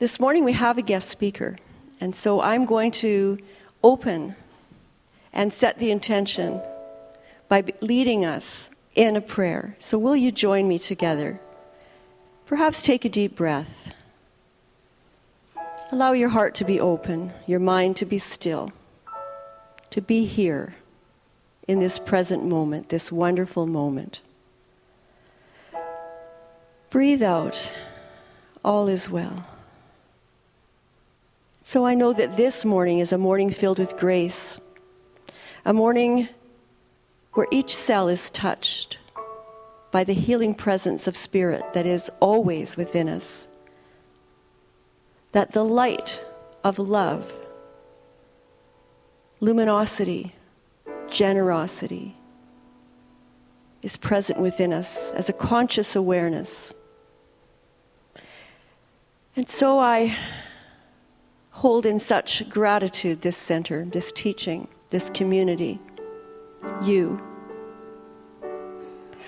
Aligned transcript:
This 0.00 0.20
morning 0.20 0.44
we 0.44 0.52
have 0.52 0.78
a 0.78 0.82
guest 0.82 1.08
speaker, 1.08 1.56
and 2.00 2.14
so 2.14 2.40
I'm 2.40 2.66
going 2.66 2.92
to 3.02 3.36
open 3.82 4.36
and 5.32 5.52
set 5.52 5.80
the 5.80 5.90
intention 5.90 6.62
by 7.48 7.64
leading 7.80 8.24
us 8.24 8.70
in 8.94 9.16
a 9.16 9.20
prayer. 9.20 9.74
So, 9.80 9.98
will 9.98 10.14
you 10.14 10.30
join 10.30 10.68
me 10.68 10.78
together? 10.78 11.40
Perhaps 12.46 12.82
take 12.82 13.04
a 13.04 13.08
deep 13.08 13.34
breath. 13.34 13.92
Allow 15.90 16.12
your 16.12 16.28
heart 16.28 16.54
to 16.56 16.64
be 16.64 16.78
open, 16.78 17.32
your 17.48 17.58
mind 17.58 17.96
to 17.96 18.06
be 18.06 18.20
still, 18.20 18.70
to 19.90 20.00
be 20.00 20.26
here 20.26 20.76
in 21.66 21.80
this 21.80 21.98
present 21.98 22.44
moment, 22.44 22.90
this 22.90 23.10
wonderful 23.10 23.66
moment. 23.66 24.20
Breathe 26.88 27.24
out, 27.24 27.72
all 28.64 28.86
is 28.86 29.10
well. 29.10 29.44
So 31.68 31.84
I 31.84 31.94
know 31.94 32.14
that 32.14 32.38
this 32.38 32.64
morning 32.64 32.98
is 32.98 33.12
a 33.12 33.18
morning 33.18 33.50
filled 33.50 33.78
with 33.78 33.98
grace, 33.98 34.58
a 35.66 35.74
morning 35.74 36.26
where 37.34 37.46
each 37.50 37.76
cell 37.76 38.08
is 38.08 38.30
touched 38.30 38.96
by 39.90 40.02
the 40.02 40.14
healing 40.14 40.54
presence 40.54 41.06
of 41.06 41.14
Spirit 41.14 41.74
that 41.74 41.84
is 41.84 42.10
always 42.20 42.78
within 42.78 43.06
us. 43.06 43.48
That 45.32 45.52
the 45.52 45.62
light 45.62 46.24
of 46.64 46.78
love, 46.78 47.30
luminosity, 49.40 50.34
generosity 51.10 52.16
is 53.82 53.98
present 53.98 54.40
within 54.40 54.72
us 54.72 55.10
as 55.10 55.28
a 55.28 55.34
conscious 55.34 55.94
awareness. 55.94 56.72
And 59.36 59.50
so 59.50 59.78
I 59.78 60.16
hold 61.58 61.84
in 61.84 61.98
such 61.98 62.48
gratitude 62.48 63.20
this 63.20 63.36
center, 63.36 63.84
this 63.86 64.12
teaching, 64.12 64.68
this 64.90 65.10
community, 65.10 65.80
you. 66.84 67.20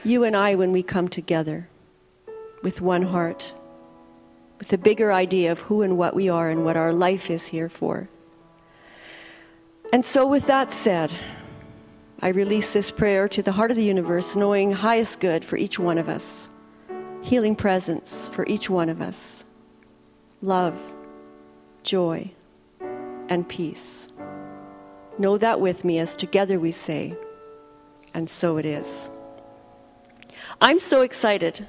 You 0.05 0.23
and 0.23 0.37
I, 0.37 0.55
when 0.55 0.71
we 0.71 0.85
come 0.85 1.09
together 1.09 1.69
with 2.63 2.81
one 2.81 3.03
heart, 3.03 3.53
with 4.61 4.73
a 4.73 4.79
bigger 4.79 5.11
idea 5.13 5.51
of 5.51 5.63
who 5.63 5.83
and 5.83 5.99
what 5.99 6.15
we 6.15 6.29
are 6.29 6.49
and 6.49 6.65
what 6.65 6.77
our 6.77 6.93
life 6.93 7.31
is 7.31 7.49
here 7.49 7.69
for. 7.69 8.09
And 9.93 10.07
so, 10.07 10.25
with 10.25 10.47
that 10.47 10.71
said, 10.71 11.13
I 12.23 12.29
release 12.29 12.73
this 12.73 12.93
prayer 12.93 13.27
to 13.27 13.43
the 13.43 13.51
heart 13.51 13.73
of 13.73 13.77
the 13.77 13.83
universe, 13.83 14.37
knowing 14.37 14.71
highest 14.71 15.19
good 15.19 15.45
for 15.45 15.57
each 15.57 15.81
one 15.81 15.99
of 15.99 16.09
us, 16.09 16.49
healing 17.23 17.57
presence 17.57 18.29
for 18.29 18.47
each 18.47 18.71
one 18.71 18.89
of 18.89 19.03
us, 19.03 19.45
love 20.43 20.81
joy, 21.83 22.31
and 23.29 23.49
peace. 23.49 24.09
Know 25.19 25.39
that 25.39 25.61
with 25.61 25.85
me 25.85 25.99
as 25.99 26.17
together 26.17 26.59
we 26.59 26.73
say, 26.73 27.17
and 28.15 28.29
so 28.29 28.57
it 28.57 28.67
is. 28.67 29.11
I'm 30.61 30.81
so 30.81 31.03
excited 31.03 31.69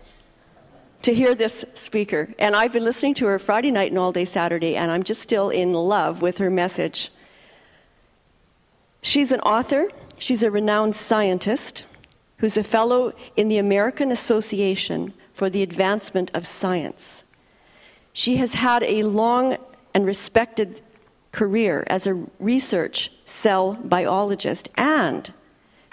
to 1.02 1.14
hear 1.14 1.34
this 1.34 1.66
speaker, 1.74 2.34
and 2.38 2.56
I've 2.56 2.74
been 2.74 2.84
listening 2.84 3.14
to 3.16 3.26
her 3.28 3.40
Friday 3.40 3.72
night 3.72 3.92
and 3.92 4.00
all 4.00 4.12
day 4.12 4.26
Saturday, 4.26 4.76
and 4.76 4.92
I'm 4.92 5.04
just 5.04 5.22
still 5.22 5.50
in 5.50 5.74
love 5.74 6.22
with 6.22 6.38
her 6.38 6.50
message. 6.50 7.12
She's 9.02 9.32
an 9.32 9.40
author, 9.42 9.90
she's 10.18 10.44
a 10.44 10.52
renowned 10.52 10.96
scientist 10.96 11.86
who's 12.38 12.58
a 12.58 12.64
fellow 12.64 13.14
in 13.36 13.50
the 13.50 13.58
American 13.58 14.12
Association 14.12 15.14
for 15.32 15.50
the 15.50 15.64
Advancement 15.64 16.32
of 16.34 16.46
Science. 16.46 17.24
She 18.14 18.36
has 18.38 18.56
had 18.56 18.84
a 18.84 19.04
long 19.04 19.58
and 19.94 20.06
respected 20.06 20.82
career 21.32 21.84
as 21.88 22.08
a 22.08 22.24
research 22.40 23.12
cell 23.26 23.74
biologist, 23.84 24.70
and 24.76 25.34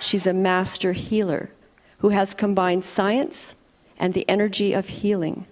she's 0.01 0.27
a 0.27 0.33
master 0.33 0.93
healer 0.93 1.51
who 1.99 2.11
has 2.11 2.35
combined 2.35 2.85
science 2.85 3.55
and 3.99 4.15
the 4.15 4.29
energy 4.29 4.73
of 4.73 4.89
healing. 4.89 5.47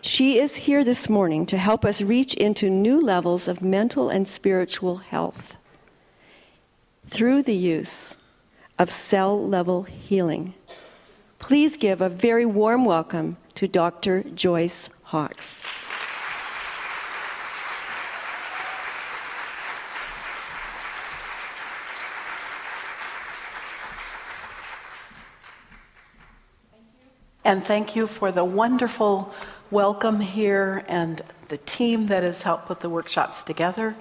She 0.00 0.38
is 0.38 0.56
here 0.56 0.82
this 0.82 1.08
morning 1.08 1.46
to 1.46 1.56
help 1.56 1.84
us 1.84 2.02
reach 2.02 2.34
into 2.34 2.68
new 2.68 3.00
levels 3.00 3.48
of 3.48 3.62
mental 3.62 4.10
and 4.10 4.26
spiritual 4.26 4.96
health 4.96 5.56
through 7.06 7.42
the 7.42 7.54
use 7.54 8.16
of 8.78 8.90
cell 8.90 9.46
level 9.46 9.84
healing. 9.84 10.54
Please 11.38 11.76
give 11.76 12.00
a 12.00 12.08
very 12.08 12.46
warm 12.46 12.84
welcome 12.84 13.36
to 13.54 13.68
Dr. 13.68 14.22
Joyce 14.22 14.90
Hawkes. 15.04 15.62
And 27.44 27.64
thank 27.64 27.96
you 27.96 28.06
for 28.06 28.30
the 28.30 28.44
wonderful 28.44 29.34
welcome 29.72 30.20
here 30.20 30.84
and 30.86 31.20
the 31.48 31.56
team 31.56 32.06
that 32.06 32.22
has 32.22 32.42
helped 32.42 32.66
put 32.66 32.78
the 32.78 32.88
workshops 32.88 33.42
together. 33.42 33.96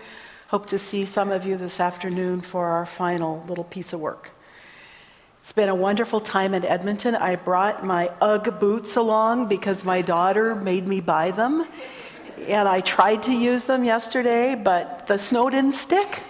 Hope 0.50 0.68
to 0.68 0.78
see 0.78 1.06
some 1.06 1.32
of 1.32 1.44
you 1.44 1.58
this 1.58 1.80
afternoon 1.80 2.42
for 2.42 2.68
our 2.68 2.86
final 2.86 3.44
little 3.48 3.64
piece 3.64 3.94
of 3.94 4.00
work. 4.00 4.30
It's 5.40 5.54
been 5.54 5.70
a 5.70 5.76
wonderful 5.76 6.20
time 6.20 6.54
in 6.54 6.64
Edmonton. 6.64 7.16
I 7.16 7.36
brought 7.36 7.84
my 7.84 8.12
UGG 8.22 8.60
boots 8.60 8.96
along 8.96 9.48
because 9.48 9.84
my 9.84 10.04
daughter 10.04 10.54
made 10.54 10.88
me 10.88 11.02
buy 11.02 11.32
them. 11.32 11.66
And 12.48 12.70
I 12.70 12.82
tried 12.82 13.24
to 13.24 13.34
use 13.34 13.64
them 13.64 13.84
yesterday, 13.84 14.54
but 14.54 15.08
the 15.08 15.18
snow 15.18 15.50
didn't 15.50 15.74
stick. 15.74 16.22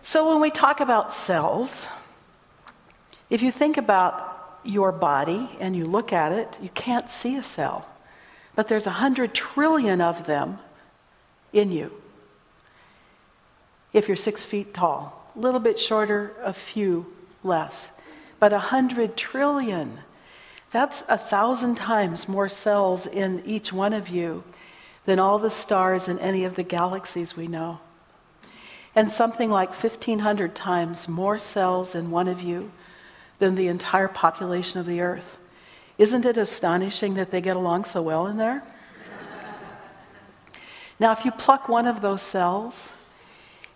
So, 0.00 0.30
when 0.30 0.40
we 0.40 0.50
talk 0.50 0.80
about 0.80 1.12
cells, 1.12 1.86
if 3.30 3.42
you 3.42 3.50
think 3.50 3.76
about 3.76 4.60
your 4.64 4.92
body 4.92 5.48
and 5.60 5.74
you 5.74 5.86
look 5.86 6.12
at 6.12 6.32
it, 6.32 6.56
you 6.60 6.68
can't 6.70 7.08
see 7.10 7.36
a 7.36 7.42
cell, 7.42 7.86
but 8.54 8.68
there's 8.68 8.86
a 8.86 8.90
hundred 8.90 9.34
trillion 9.34 10.00
of 10.00 10.26
them 10.26 10.58
in 11.52 11.70
you. 11.70 11.92
If 13.92 14.08
you're 14.08 14.16
six 14.16 14.44
feet 14.44 14.74
tall, 14.74 15.30
a 15.34 15.38
little 15.38 15.60
bit 15.60 15.78
shorter, 15.78 16.32
a 16.42 16.52
few 16.52 17.12
less, 17.42 17.90
but 18.38 18.52
a 18.52 18.58
hundred 18.58 19.16
trillion. 19.16 20.00
That's 20.70 21.04
a 21.08 21.16
thousand 21.16 21.76
times 21.76 22.28
more 22.28 22.48
cells 22.48 23.06
in 23.06 23.42
each 23.46 23.72
one 23.72 23.92
of 23.92 24.08
you 24.08 24.44
than 25.04 25.18
all 25.18 25.38
the 25.38 25.50
stars 25.50 26.08
in 26.08 26.18
any 26.18 26.44
of 26.44 26.56
the 26.56 26.62
galaxies 26.62 27.36
we 27.36 27.46
know. 27.46 27.80
And 28.94 29.10
something 29.10 29.50
like 29.50 29.70
1,500 29.70 30.54
times 30.54 31.08
more 31.08 31.38
cells 31.38 31.94
in 31.94 32.10
one 32.10 32.28
of 32.28 32.42
you 32.42 32.72
than 33.38 33.54
the 33.54 33.68
entire 33.68 34.08
population 34.08 34.80
of 34.80 34.86
the 34.86 35.00
earth. 35.00 35.38
Isn't 35.98 36.24
it 36.24 36.36
astonishing 36.36 37.14
that 37.14 37.30
they 37.30 37.40
get 37.40 37.56
along 37.56 37.84
so 37.84 38.02
well 38.02 38.26
in 38.26 38.36
there? 38.36 38.62
now, 40.98 41.12
if 41.12 41.24
you 41.24 41.30
pluck 41.30 41.68
one 41.68 41.86
of 41.86 42.00
those 42.00 42.22
cells 42.22 42.90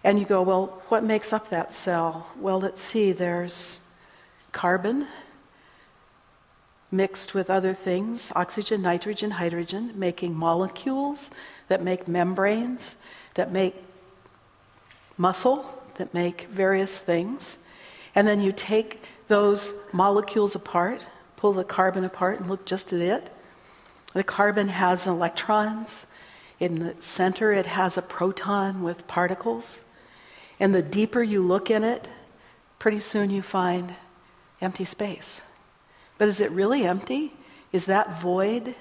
and 0.04 0.18
you 0.18 0.24
go, 0.24 0.42
well, 0.42 0.82
what 0.88 1.02
makes 1.04 1.32
up 1.32 1.48
that 1.48 1.72
cell? 1.72 2.26
Well, 2.38 2.60
let's 2.60 2.82
see, 2.82 3.12
there's 3.12 3.80
carbon 4.52 5.06
mixed 6.92 7.34
with 7.34 7.50
other 7.50 7.74
things 7.74 8.32
oxygen, 8.34 8.82
nitrogen, 8.82 9.32
hydrogen, 9.32 9.92
making 9.94 10.34
molecules 10.34 11.30
that 11.68 11.82
make 11.82 12.08
membranes, 12.08 12.96
that 13.34 13.52
make 13.52 13.76
muscle, 15.16 15.64
that 15.96 16.12
make 16.12 16.42
various 16.50 16.98
things. 16.98 17.58
And 18.14 18.26
then 18.26 18.40
you 18.40 18.52
take 18.52 19.02
those 19.30 19.72
molecules 19.92 20.56
apart, 20.56 21.06
pull 21.36 21.52
the 21.52 21.64
carbon 21.64 22.04
apart, 22.04 22.40
and 22.40 22.50
look 22.50 22.66
just 22.66 22.92
at 22.92 23.00
it. 23.00 23.30
The 24.12 24.24
carbon 24.24 24.68
has 24.68 25.06
electrons. 25.06 26.04
In 26.58 26.80
the 26.80 26.96
center, 26.98 27.52
it 27.52 27.66
has 27.66 27.96
a 27.96 28.02
proton 28.02 28.82
with 28.82 29.06
particles. 29.06 29.78
And 30.58 30.74
the 30.74 30.82
deeper 30.82 31.22
you 31.22 31.42
look 31.42 31.70
in 31.70 31.84
it, 31.84 32.08
pretty 32.80 32.98
soon 32.98 33.30
you 33.30 33.40
find 33.40 33.94
empty 34.60 34.84
space. 34.84 35.40
But 36.18 36.26
is 36.26 36.40
it 36.40 36.50
really 36.50 36.84
empty? 36.84 37.32
Is 37.72 37.86
that 37.86 38.20
void 38.20 38.74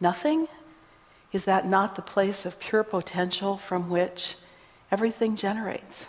nothing? 0.00 0.48
Is 1.32 1.46
that 1.46 1.66
not 1.66 1.96
the 1.96 2.02
place 2.02 2.44
of 2.44 2.60
pure 2.60 2.84
potential 2.84 3.56
from 3.56 3.88
which 3.88 4.36
everything 4.90 5.34
generates? 5.34 6.06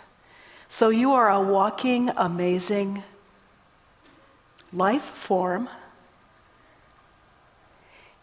So 0.68 0.90
you 0.90 1.12
are 1.12 1.30
a 1.30 1.40
walking, 1.40 2.10
amazing 2.14 3.02
life 4.74 5.02
form 5.02 5.68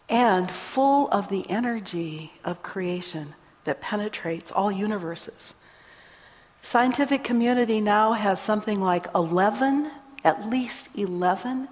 and 0.08 0.50
full 0.50 1.08
of 1.10 1.28
the 1.28 1.48
energy 1.48 2.32
of 2.44 2.62
creation 2.62 3.34
that 3.64 3.80
penetrates 3.80 4.52
all 4.52 4.70
universes. 4.70 5.54
Scientific 6.60 7.24
community 7.24 7.80
now 7.80 8.12
has 8.12 8.40
something 8.40 8.80
like 8.80 9.06
11, 9.14 9.90
at 10.24 10.48
least 10.48 10.88
11 10.94 11.68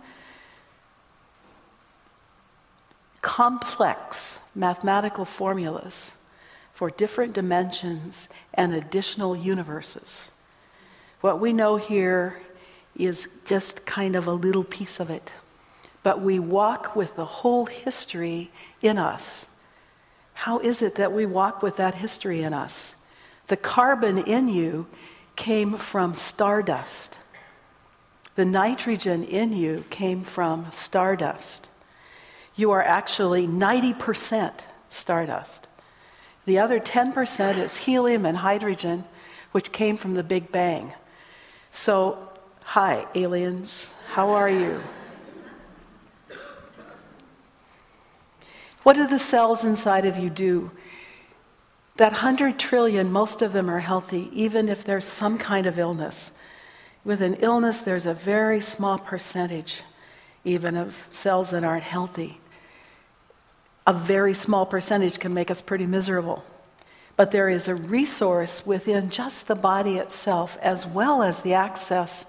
complex 3.23 4.39
mathematical 4.55 5.25
formulas 5.25 6.11
for 6.73 6.91
different 6.91 7.35
dimensions 7.35 8.29
and 8.55 8.73
additional 8.73 9.37
universes. 9.37 10.31
What 11.21 11.39
we 11.39 11.53
know 11.53 11.77
here 11.77 12.41
is 13.07 13.29
just 13.45 13.85
kind 13.87 14.17
of 14.17 14.27
a 14.27 14.33
little 14.33 14.65
piece 14.65 15.01
of 15.01 15.11
it. 15.11 15.33
But 16.03 16.21
we 16.21 16.39
walk 16.39 16.97
with 16.97 17.17
the 17.17 17.25
whole 17.25 17.67
history 17.67 18.51
in 18.81 18.99
us. 18.99 19.47
How 20.35 20.59
is 20.61 20.81
it 20.81 20.95
that 20.95 21.13
we 21.13 21.27
walk 21.27 21.63
with 21.63 21.77
that 21.77 21.97
history 21.97 22.43
in 22.43 22.55
us? 22.55 22.95
The 23.49 23.57
carbon 23.57 24.19
in 24.19 24.49
you 24.49 24.87
came 25.37 25.77
from 25.77 26.15
stardust. 26.15 27.19
The 28.37 28.45
nitrogen 28.45 29.25
in 29.25 29.53
you 29.53 29.85
came 29.91 30.23
from 30.23 30.71
stardust. 30.71 31.69
You 32.55 32.71
are 32.71 32.83
actually 32.83 33.47
90% 33.47 34.61
stardust. 34.89 35.67
The 36.47 36.59
other 36.59 36.81
10% 36.81 37.59
is 37.59 37.77
helium 37.77 38.25
and 38.25 38.39
hydrogen, 38.39 39.05
which 39.53 39.73
came 39.73 39.97
from 39.97 40.15
the 40.15 40.23
Big 40.23 40.51
Bang. 40.51 40.95
So, 41.71 42.30
hi, 42.71 43.05
aliens, 43.17 43.91
how 44.11 44.31
are 44.31 44.49
you? 44.49 44.81
What 48.85 48.93
do 48.93 49.09
the 49.09 49.19
cells 49.19 49.65
inside 49.65 50.07
of 50.07 50.17
you 50.17 50.31
do? 50.31 50.71
That 51.97 52.13
100 52.13 52.61
trillion, 52.61 53.11
most 53.11 53.43
of 53.43 53.53
them 53.53 53.69
are 53.69 53.81
healthy, 53.81 54.31
even 54.33 54.69
if 54.69 54.85
there's 54.85 55.05
some 55.05 55.37
kind 55.37 55.67
of 55.67 55.81
illness. 55.81 56.31
With 57.05 57.21
an 57.23 57.35
illness, 57.41 57.81
there's 57.81 58.07
a 58.07 58.15
very 58.15 58.61
small 58.61 59.01
percentage, 59.01 59.83
even 60.45 60.77
of 60.77 61.09
cells 61.11 61.51
that 61.51 61.65
aren't 61.65 61.83
healthy. 61.83 62.39
A 63.85 63.93
very 63.93 64.33
small 64.33 64.65
percentage 64.65 65.19
can 65.19 65.35
make 65.35 65.51
us 65.51 65.61
pretty 65.61 65.87
miserable. 65.87 66.45
But 67.17 67.33
there 67.33 67.49
is 67.49 67.67
a 67.67 67.75
resource 67.75 68.65
within 68.65 69.11
just 69.11 69.49
the 69.49 69.57
body 69.57 69.97
itself, 69.97 70.57
as 70.63 70.87
well 70.87 71.25
as 71.25 71.43
the 71.43 71.55
access 71.55 72.27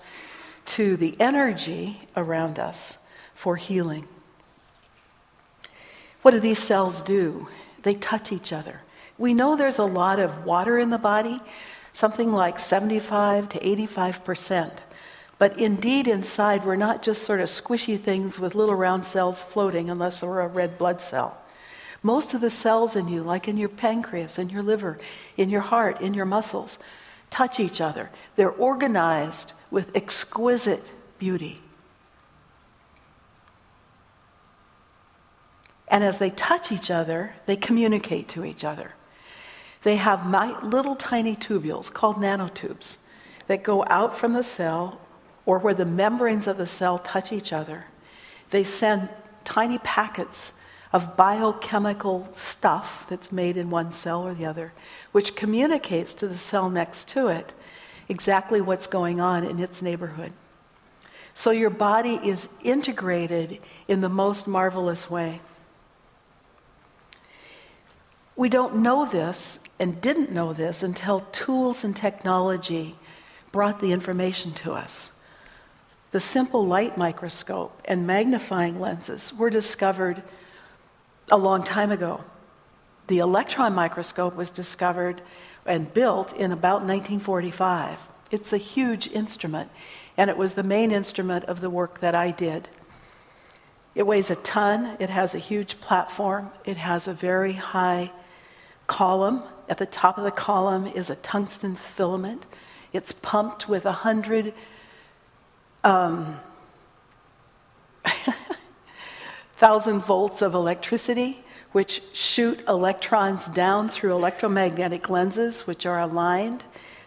to 0.71 0.95
the 0.95 1.19
energy 1.19 2.01
around 2.15 2.57
us 2.57 2.97
for 3.35 3.57
healing. 3.57 4.07
What 6.21 6.31
do 6.31 6.39
these 6.39 6.59
cells 6.59 7.01
do? 7.01 7.49
They 7.83 7.95
touch 7.95 8.31
each 8.31 8.53
other. 8.53 8.81
We 9.17 9.33
know 9.33 9.55
there's 9.55 9.79
a 9.79 9.85
lot 9.85 10.19
of 10.19 10.45
water 10.45 10.79
in 10.79 10.89
the 10.89 10.97
body, 10.97 11.41
something 11.91 12.31
like 12.31 12.57
75 12.57 13.49
to 13.49 13.67
85 13.67 14.23
percent. 14.23 14.83
But 15.37 15.59
indeed, 15.59 16.07
inside, 16.07 16.63
we're 16.63 16.75
not 16.75 17.01
just 17.01 17.23
sort 17.23 17.41
of 17.41 17.47
squishy 17.47 17.99
things 17.99 18.39
with 18.39 18.55
little 18.55 18.75
round 18.75 19.03
cells 19.03 19.41
floating, 19.41 19.89
unless 19.89 20.21
we're 20.21 20.39
a 20.39 20.47
red 20.47 20.77
blood 20.77 21.01
cell. 21.01 21.37
Most 22.03 22.33
of 22.33 22.41
the 22.41 22.49
cells 22.49 22.95
in 22.95 23.07
you, 23.07 23.23
like 23.23 23.47
in 23.47 23.57
your 23.57 23.69
pancreas, 23.69 24.37
in 24.37 24.49
your 24.49 24.63
liver, 24.63 24.99
in 25.35 25.49
your 25.49 25.61
heart, 25.61 25.99
in 25.99 26.13
your 26.13 26.25
muscles, 26.25 26.79
touch 27.31 27.59
each 27.59 27.81
other. 27.81 28.11
They're 28.35 28.51
organized 28.51 29.53
with 29.71 29.95
exquisite 29.95 30.91
beauty. 31.17 31.61
And 35.87 36.03
as 36.03 36.19
they 36.19 36.29
touch 36.29 36.71
each 36.71 36.91
other, 36.91 37.33
they 37.47 37.55
communicate 37.55 38.29
to 38.29 38.45
each 38.45 38.63
other. 38.63 38.91
They 39.83 39.95
have 39.95 40.31
little 40.63 40.95
tiny 40.95 41.35
tubules 41.35 41.91
called 41.91 42.17
nanotubes 42.17 42.97
that 43.47 43.63
go 43.63 43.83
out 43.87 44.15
from 44.15 44.33
the 44.33 44.43
cell 44.43 45.01
or 45.45 45.57
where 45.59 45.73
the 45.73 45.85
membranes 45.85 46.47
of 46.47 46.57
the 46.57 46.67
cell 46.67 46.99
touch 46.99 47.33
each 47.33 47.51
other. 47.51 47.85
They 48.51 48.63
send 48.63 49.09
tiny 49.43 49.79
packets 49.79 50.53
of 50.93 51.17
biochemical 51.17 52.29
stuff 52.31 53.05
that's 53.09 53.31
made 53.31 53.57
in 53.57 53.69
one 53.69 53.91
cell 53.91 54.25
or 54.25 54.33
the 54.33 54.45
other, 54.45 54.71
which 55.11 55.35
communicates 55.35 56.13
to 56.15 56.27
the 56.27 56.37
cell 56.37 56.69
next 56.69 57.07
to 57.09 57.27
it 57.27 57.53
exactly 58.09 58.61
what's 58.61 58.87
going 58.87 59.21
on 59.21 59.43
in 59.43 59.59
its 59.59 59.81
neighborhood. 59.81 60.33
So 61.33 61.51
your 61.51 61.69
body 61.69 62.19
is 62.23 62.49
integrated 62.61 63.59
in 63.87 64.01
the 64.01 64.09
most 64.09 64.47
marvelous 64.47 65.09
way. 65.09 65.39
We 68.35 68.49
don't 68.49 68.77
know 68.77 69.05
this 69.05 69.59
and 69.79 70.01
didn't 70.01 70.31
know 70.31 70.51
this 70.53 70.83
until 70.83 71.21
tools 71.31 71.83
and 71.83 71.95
technology 71.95 72.95
brought 73.51 73.79
the 73.79 73.91
information 73.91 74.51
to 74.53 74.73
us. 74.73 75.11
The 76.11 76.19
simple 76.19 76.65
light 76.65 76.97
microscope 76.97 77.81
and 77.85 78.05
magnifying 78.05 78.79
lenses 78.79 79.33
were 79.33 79.49
discovered 79.49 80.23
a 81.31 81.37
long 81.37 81.63
time 81.63 81.91
ago. 81.91 82.23
The 83.11 83.19
electron 83.19 83.75
microscope 83.75 84.37
was 84.37 84.51
discovered 84.51 85.21
and 85.65 85.93
built 85.93 86.31
in 86.31 86.53
about 86.53 86.75
1945. 86.75 88.07
It's 88.31 88.53
a 88.53 88.57
huge 88.57 89.09
instrument, 89.09 89.69
and 90.15 90.29
it 90.29 90.37
was 90.37 90.53
the 90.53 90.63
main 90.63 90.93
instrument 90.93 91.43
of 91.43 91.59
the 91.59 91.69
work 91.69 91.99
that 91.99 92.15
I 92.15 92.31
did. 92.31 92.69
It 93.95 94.03
weighs 94.03 94.31
a 94.31 94.37
ton, 94.37 94.95
it 94.97 95.09
has 95.09 95.35
a 95.35 95.39
huge 95.39 95.81
platform, 95.81 96.51
it 96.63 96.77
has 96.77 97.05
a 97.05 97.13
very 97.13 97.51
high 97.51 98.13
column. 98.87 99.43
At 99.67 99.77
the 99.77 99.85
top 99.85 100.17
of 100.17 100.23
the 100.23 100.31
column 100.31 100.87
is 100.87 101.09
a 101.09 101.17
tungsten 101.17 101.75
filament. 101.75 102.45
It's 102.93 103.11
pumped 103.11 103.67
with 103.67 103.83
100 103.83 104.53
um, 105.83 106.39
thousand 109.57 109.99
volts 109.99 110.41
of 110.41 110.53
electricity, 110.53 111.43
which 111.71 112.01
shoot 112.13 112.59
electrons 112.67 113.47
down 113.47 113.89
through 113.89 114.13
electromagnetic 114.13 115.09
lenses, 115.09 115.65
which 115.65 115.85
are 115.85 115.99
aligned 115.99 116.63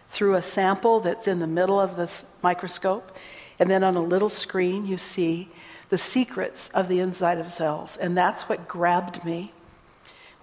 through 0.09 0.35
a 0.35 0.41
sample 0.41 0.99
that's 0.99 1.27
in 1.27 1.39
the 1.39 1.47
middle 1.47 1.79
of 1.79 1.95
this 1.97 2.25
microscope. 2.41 3.15
And 3.59 3.69
then 3.69 3.83
on 3.83 3.95
a 3.95 4.01
little 4.01 4.29
screen, 4.29 4.85
you 4.85 4.97
see 4.97 5.49
the 5.89 5.97
secrets 5.97 6.69
of 6.73 6.87
the 6.87 6.99
inside 6.99 7.37
of 7.37 7.51
cells. 7.51 7.95
And 7.97 8.17
that's 8.17 8.49
what 8.49 8.67
grabbed 8.67 9.23
me 9.23 9.53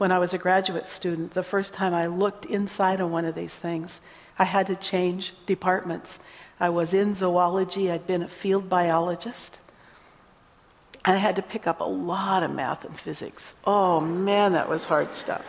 when 0.03 0.11
I 0.11 0.19
was 0.19 0.35
a 0.35 0.39
graduate 0.39 0.89
student, 0.89 1.33
the 1.33 1.45
first 1.45 1.75
time 1.75 1.95
I 1.95 2.07
looked 2.07 2.45
inside 2.47 2.99
of 2.99 3.13
one 3.13 3.25
of 3.25 3.37
these 3.37 3.57
things, 3.57 4.01
I 4.37 4.43
had 4.43 4.67
to 4.67 4.75
change 4.75 5.33
departments. 5.47 6.19
I 6.59 6.71
was 6.71 6.93
in 6.93 7.15
zoology, 7.15 7.89
I'd 7.89 8.05
been 8.05 8.23
a 8.23 8.27
field 8.27 8.69
biologist. 8.69 9.61
I 11.05 11.17
had 11.17 11.37
to 11.37 11.43
pick 11.43 11.67
up 11.67 11.81
a 11.81 11.85
lot 11.85 12.43
of 12.43 12.51
math 12.53 12.85
and 12.85 12.99
physics. 12.99 13.55
Oh 13.65 14.01
man, 14.01 14.53
that 14.53 14.69
was 14.69 14.85
hard 14.85 15.15
stuff. 15.15 15.45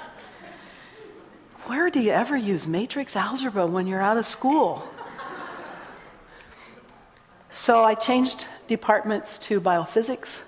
Where 1.65 1.89
do 1.89 2.01
you 2.01 2.11
ever 2.11 2.35
use 2.35 2.67
matrix 2.67 3.15
algebra 3.15 3.67
when 3.67 3.87
you're 3.87 4.01
out 4.01 4.17
of 4.17 4.25
school? 4.25 4.87
So 7.51 7.83
I 7.83 7.93
changed 7.93 8.47
departments 8.67 9.37
to 9.39 9.61
biophysics 9.61 10.41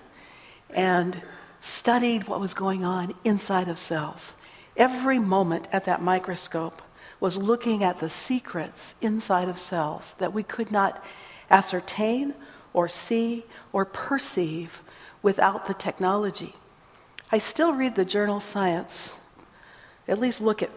and 0.71 1.21
studied 1.61 2.27
what 2.27 2.39
was 2.39 2.55
going 2.55 2.83
on 2.83 3.13
inside 3.23 3.69
of 3.69 3.77
cells. 3.77 4.33
Every 4.75 5.19
moment 5.19 5.67
at 5.71 5.85
that 5.85 6.01
microscope 6.01 6.81
was 7.19 7.37
looking 7.37 7.83
at 7.83 7.99
the 7.99 8.09
secrets 8.09 8.95
inside 9.01 9.49
of 9.49 9.59
cells 9.59 10.15
that 10.17 10.33
we 10.33 10.43
could 10.43 10.71
not 10.71 11.03
ascertain 11.49 12.33
or 12.73 12.89
see 12.89 13.45
or 13.71 13.85
perceive 13.85 14.81
without 15.25 15.65
the 15.65 15.73
technology. 15.73 16.53
I 17.31 17.39
still 17.39 17.73
read 17.73 17.95
the 17.95 18.05
journal 18.05 18.39
Science, 18.39 19.11
at 20.07 20.19
least 20.19 20.39
look 20.39 20.61
at 20.61 20.69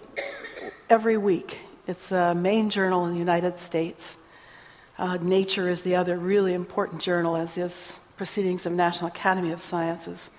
every 0.89 1.19
week. 1.19 1.59
It's 1.87 2.13
a 2.13 2.35
main 2.35 2.71
journal 2.71 3.05
in 3.05 3.13
the 3.13 3.19
United 3.19 3.59
States. 3.59 4.17
Uh, 4.99 5.19
Nature 5.19 5.69
is 5.69 5.83
the 5.83 5.95
other 5.95 6.17
really 6.17 6.55
important 6.55 7.03
journal, 7.03 7.37
as 7.37 7.59
is 7.59 8.01
Proceedings 8.17 8.65
of 8.65 8.73
National 8.73 9.09
Academy 9.09 9.53
of 9.53 9.61
Sciences. 9.61 10.31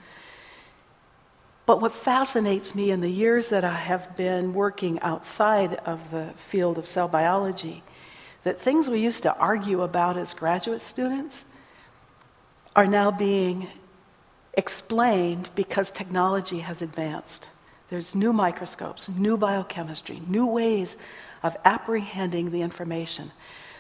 But 1.68 1.80
what 1.80 1.94
fascinates 1.94 2.74
me 2.74 2.90
in 2.90 3.02
the 3.02 3.12
years 3.12 3.50
that 3.50 3.64
I 3.64 3.76
have 3.76 4.16
been 4.16 4.56
working 4.56 5.00
outside 5.02 5.76
of 5.86 6.10
the 6.10 6.34
field 6.36 6.80
of 6.80 6.88
cell 6.88 7.08
biology, 7.08 7.84
that 8.44 8.60
things 8.60 8.90
we 8.90 9.02
used 9.02 9.22
to 9.22 9.38
argue 9.38 9.84
about 9.84 10.18
as 10.18 10.34
graduate 10.34 10.82
students 10.82 11.46
are 12.76 12.88
now 12.88 13.12
being 13.12 13.68
explained 14.54 15.50
because 15.56 15.92
technology 15.92 16.60
has 16.60 16.82
advanced. 16.82 17.50
There's 17.90 18.16
new 18.16 18.34
microscopes, 18.34 19.10
new 19.10 19.38
biochemistry, 19.38 20.22
new 20.28 20.46
ways 20.46 20.98
of 21.42 21.58
apprehending 21.66 22.52
the 22.52 22.62
information. 22.62 23.32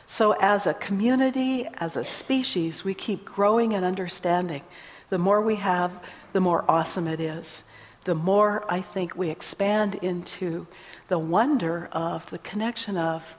So, 0.07 0.31
as 0.39 0.65
a 0.65 0.73
community, 0.73 1.67
as 1.77 1.95
a 1.95 2.03
species, 2.03 2.83
we 2.83 2.95
keep 2.95 3.25
growing 3.25 3.75
and 3.75 3.85
understanding. 3.85 4.63
The 5.09 5.19
more 5.19 5.41
we 5.41 5.57
have, 5.57 5.99
the 6.33 6.39
more 6.39 6.65
awesome 6.67 7.07
it 7.07 7.19
is 7.19 7.63
the 8.09 8.15
more 8.15 8.65
I 8.67 8.81
think 8.81 9.15
we 9.15 9.29
expand 9.29 9.95
into 9.95 10.65
the 11.09 11.19
wonder 11.19 11.89
of 11.91 12.29
the 12.31 12.39
connection 12.39 12.97
of 12.97 13.35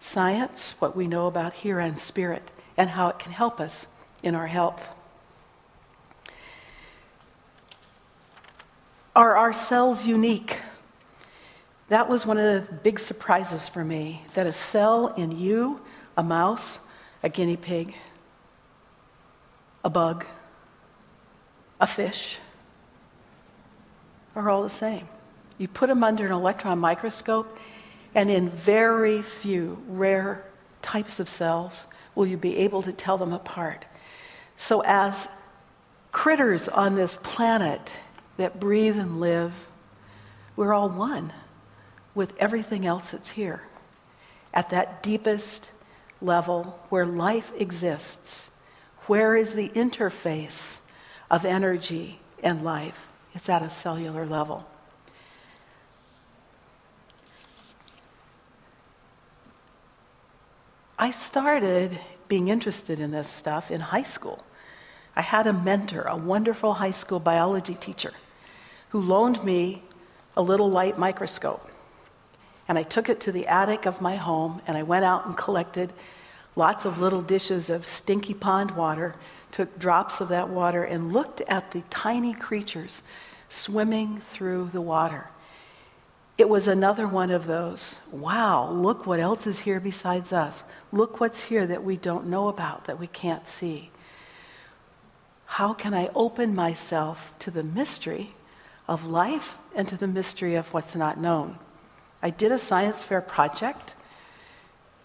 science, 0.00 0.74
what 0.78 0.96
we 0.96 1.06
know 1.06 1.26
about 1.26 1.52
here, 1.52 1.78
and 1.78 1.98
spirit, 1.98 2.50
and 2.76 2.90
how 2.90 3.08
it 3.08 3.18
can 3.18 3.32
help 3.32 3.60
us 3.60 3.86
in 4.22 4.34
our 4.34 4.46
health. 4.46 4.94
Are 9.16 9.36
our 9.36 9.52
cells 9.52 10.06
unique? 10.06 10.58
That 11.88 12.08
was 12.08 12.26
one 12.26 12.36
of 12.36 12.66
the 12.66 12.74
big 12.74 12.98
surprises 12.98 13.68
for 13.68 13.84
me 13.84 14.24
that 14.34 14.46
a 14.46 14.52
cell 14.52 15.14
in 15.16 15.38
you, 15.38 15.80
a 16.16 16.22
mouse, 16.22 16.80
a 17.22 17.28
guinea 17.28 17.56
pig, 17.56 17.94
a 19.84 19.90
bug, 19.90 20.26
a 21.80 21.86
fish, 21.86 22.38
are 24.34 24.50
all 24.50 24.64
the 24.64 24.70
same. 24.70 25.06
You 25.58 25.68
put 25.68 25.88
them 25.88 26.02
under 26.02 26.26
an 26.26 26.32
electron 26.32 26.80
microscope, 26.80 27.58
and 28.16 28.28
in 28.28 28.48
very 28.48 29.22
few 29.22 29.80
rare 29.86 30.44
types 30.82 31.20
of 31.20 31.28
cells 31.28 31.86
will 32.16 32.26
you 32.26 32.36
be 32.36 32.56
able 32.56 32.82
to 32.82 32.92
tell 32.92 33.16
them 33.16 33.32
apart. 33.32 33.84
So, 34.56 34.82
as 34.84 35.28
critters 36.10 36.68
on 36.68 36.96
this 36.96 37.16
planet 37.22 37.92
that 38.36 38.58
breathe 38.60 38.98
and 38.98 39.20
live, 39.20 39.68
we're 40.56 40.72
all 40.72 40.88
one 40.88 41.32
with 42.14 42.32
everything 42.38 42.86
else 42.86 43.10
that's 43.10 43.30
here. 43.30 43.62
At 44.52 44.70
that 44.70 45.02
deepest 45.02 45.70
level 46.20 46.78
where 46.88 47.06
life 47.06 47.52
exists, 47.58 48.50
where 49.06 49.36
is 49.36 49.54
the 49.54 49.68
interface 49.70 50.78
of 51.30 51.44
energy 51.44 52.20
and 52.42 52.64
life? 52.64 53.12
It's 53.34 53.48
at 53.48 53.62
a 53.62 53.70
cellular 53.70 54.24
level. 54.24 54.66
I 60.96 61.10
started 61.10 61.98
being 62.28 62.48
interested 62.48 63.00
in 63.00 63.10
this 63.10 63.28
stuff 63.28 63.70
in 63.70 63.80
high 63.80 64.04
school. 64.04 64.44
I 65.16 65.22
had 65.22 65.46
a 65.46 65.52
mentor, 65.52 66.02
a 66.02 66.16
wonderful 66.16 66.74
high 66.74 66.92
school 66.92 67.20
biology 67.20 67.74
teacher, 67.74 68.12
who 68.94 69.00
loaned 69.00 69.42
me 69.42 69.82
a 70.36 70.40
little 70.40 70.70
light 70.70 70.96
microscope. 70.96 71.66
And 72.68 72.78
I 72.78 72.84
took 72.84 73.08
it 73.08 73.18
to 73.22 73.32
the 73.32 73.48
attic 73.48 73.86
of 73.86 74.00
my 74.00 74.14
home 74.14 74.62
and 74.68 74.76
I 74.76 74.84
went 74.84 75.04
out 75.04 75.26
and 75.26 75.36
collected 75.36 75.92
lots 76.54 76.84
of 76.84 77.00
little 77.00 77.20
dishes 77.20 77.70
of 77.70 77.84
stinky 77.84 78.34
pond 78.34 78.70
water, 78.70 79.16
took 79.50 79.80
drops 79.80 80.20
of 80.20 80.28
that 80.28 80.48
water, 80.48 80.84
and 80.84 81.12
looked 81.12 81.40
at 81.48 81.72
the 81.72 81.82
tiny 81.90 82.34
creatures 82.34 83.02
swimming 83.48 84.20
through 84.20 84.70
the 84.72 84.80
water. 84.80 85.28
It 86.38 86.48
was 86.48 86.68
another 86.68 87.08
one 87.08 87.32
of 87.32 87.48
those 87.48 87.98
wow, 88.12 88.70
look 88.70 89.08
what 89.08 89.18
else 89.18 89.44
is 89.44 89.58
here 89.58 89.80
besides 89.80 90.32
us. 90.32 90.62
Look 90.92 91.18
what's 91.18 91.40
here 91.40 91.66
that 91.66 91.82
we 91.82 91.96
don't 91.96 92.28
know 92.28 92.46
about, 92.46 92.84
that 92.84 93.00
we 93.00 93.08
can't 93.08 93.48
see. 93.48 93.90
How 95.46 95.72
can 95.72 95.94
I 95.94 96.10
open 96.14 96.54
myself 96.54 97.34
to 97.40 97.50
the 97.50 97.64
mystery 97.64 98.33
of 98.86 99.06
life 99.06 99.56
and 99.74 99.88
to 99.88 99.96
the 99.96 100.06
mystery 100.06 100.54
of 100.54 100.72
what's 100.74 100.94
not 100.94 101.18
known? 101.18 101.58
I 102.22 102.30
did 102.30 102.52
a 102.52 102.58
science 102.58 103.04
fair 103.04 103.20
project 103.20 103.94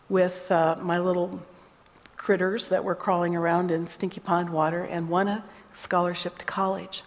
with 0.08 0.52
uh, 0.52 0.78
my 0.82 1.00
little 1.00 1.42
critters 2.18 2.70
that 2.70 2.84
were 2.84 2.96
crawling 2.96 3.36
around 3.36 3.72
in 3.72 3.88
Stinky 3.88 4.20
Pond 4.20 4.50
water 4.50 4.84
and 4.84 5.10
won 5.10 5.28
a 5.28 5.44
scholarship 5.74 6.38
to 6.38 6.46
college. 6.46 7.04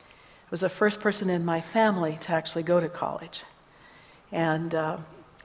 I 0.00 0.48
was 0.50 0.60
the 0.60 0.68
first 0.68 1.00
person 1.00 1.30
in 1.30 1.44
my 1.44 1.60
family 1.60 2.16
to 2.22 2.32
actually 2.32 2.62
go 2.62 2.80
to 2.80 2.88
college 2.88 3.44
and 4.32 4.74
uh, 4.74 4.98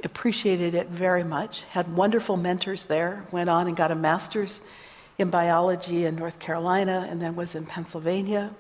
appreciated 0.04 0.74
it 0.74 0.88
very 0.88 1.24
much. 1.24 1.64
Had 1.66 1.94
wonderful 1.96 2.38
mentors 2.38 2.86
there, 2.86 3.24
went 3.32 3.50
on 3.50 3.68
and 3.68 3.76
got 3.76 3.92
a 3.92 3.96
master's 3.96 4.62
in 5.18 5.30
biology 5.30 6.06
in 6.06 6.16
North 6.16 6.40
Carolina, 6.40 7.08
and 7.10 7.22
then 7.22 7.36
was 7.36 7.54
in 7.54 7.66
Pennsylvania 7.66 8.52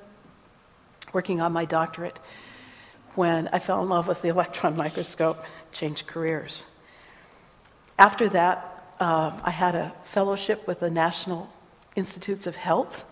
working 1.13 1.41
on 1.41 1.51
my 1.51 1.65
doctorate 1.65 2.19
when 3.15 3.49
I 3.49 3.59
fell 3.59 3.81
in 3.81 3.89
love 3.89 4.07
with 4.07 4.21
the 4.21 4.29
electron 4.29 4.77
microscope, 4.77 5.43
changed 5.71 6.07
careers. 6.07 6.65
After 7.99 8.29
that, 8.29 8.95
uh, 8.99 9.31
I 9.43 9.51
had 9.51 9.75
a 9.75 9.93
fellowship 10.03 10.67
with 10.67 10.79
the 10.79 10.89
National 10.89 11.49
Institutes 11.95 12.47
of 12.47 12.55
Health 12.55 13.05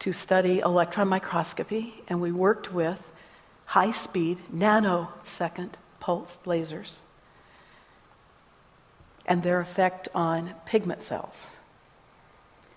to 0.00 0.12
study 0.12 0.60
electron 0.60 1.08
microscopy, 1.08 2.02
and 2.08 2.20
we 2.20 2.32
worked 2.32 2.72
with 2.72 3.06
high 3.66 3.92
speed, 3.92 4.40
nanosecond 4.52 5.74
pulsed 6.00 6.44
lasers 6.44 7.02
and 9.26 9.42
their 9.42 9.60
effect 9.60 10.08
on 10.14 10.54
pigment 10.66 11.02
cells. 11.02 11.46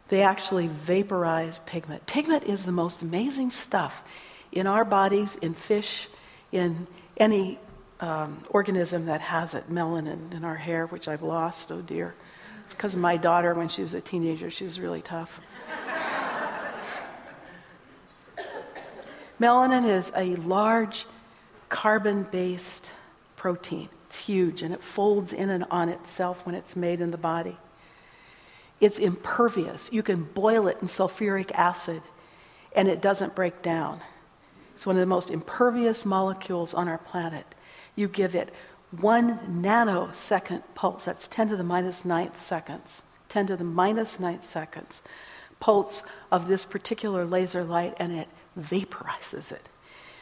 They 0.09 0.21
actually 0.21 0.67
vaporize 0.67 1.59
pigment. 1.65 2.05
Pigment 2.05 2.43
is 2.43 2.65
the 2.65 2.71
most 2.71 3.01
amazing 3.01 3.49
stuff 3.49 4.03
in 4.53 4.67
our 4.67 4.85
bodies, 4.85 5.35
in 5.35 5.53
fish, 5.53 6.07
in 6.51 6.87
any 7.17 7.59
um, 7.99 8.43
organism 8.49 9.05
that 9.05 9.21
has 9.21 9.55
it. 9.55 9.69
Melanin 9.69 10.33
in 10.33 10.43
our 10.43 10.55
hair, 10.55 10.87
which 10.87 11.07
I've 11.07 11.21
lost, 11.21 11.71
oh 11.71 11.81
dear. 11.81 12.13
It's 12.63 12.73
because 12.73 12.93
of 12.93 12.99
my 12.99 13.17
daughter 13.17 13.53
when 13.53 13.67
she 13.67 13.81
was 13.81 13.93
a 13.93 14.01
teenager, 14.01 14.49
she 14.49 14.63
was 14.63 14.79
really 14.79 15.01
tough. 15.01 15.41
Melanin 19.39 19.85
is 19.89 20.11
a 20.15 20.35
large 20.35 21.05
carbon 21.67 22.23
based 22.23 22.91
protein. 23.35 23.89
It's 24.05 24.17
huge 24.17 24.61
and 24.61 24.73
it 24.73 24.83
folds 24.83 25.33
in 25.33 25.49
and 25.49 25.65
on 25.71 25.89
itself 25.89 26.45
when 26.45 26.55
it's 26.55 26.75
made 26.75 27.01
in 27.01 27.11
the 27.11 27.17
body. 27.17 27.57
It's 28.79 28.99
impervious. 28.99 29.91
You 29.91 30.03
can 30.03 30.23
boil 30.23 30.67
it 30.67 30.77
in 30.81 30.87
sulfuric 30.87 31.51
acid 31.51 32.01
and 32.75 32.87
it 32.87 33.01
doesn't 33.01 33.35
break 33.35 33.61
down. 33.61 34.01
It's 34.83 34.85
one 34.85 34.97
of 34.97 34.99
the 34.99 35.05
most 35.05 35.31
impervious 35.31 36.03
molecules 36.03 36.73
on 36.73 36.89
our 36.89 36.97
planet. 36.97 37.45
You 37.95 38.09
give 38.09 38.35
it 38.35 38.53
one 38.99 39.39
nanosecond 39.47 40.61
pulse, 40.75 41.05
that's 41.05 41.25
10 41.29 41.47
to 41.47 41.55
the 41.55 41.63
minus 41.63 42.03
ninth 42.03 42.43
seconds, 42.43 43.01
10 43.29 43.47
to 43.47 43.55
the 43.55 43.63
minus 43.63 44.19
ninth 44.19 44.45
seconds, 44.45 45.01
pulse 45.61 46.03
of 46.33 46.49
this 46.49 46.65
particular 46.65 47.23
laser 47.23 47.63
light, 47.63 47.93
and 47.95 48.11
it 48.11 48.27
vaporizes 48.59 49.53
it. 49.53 49.69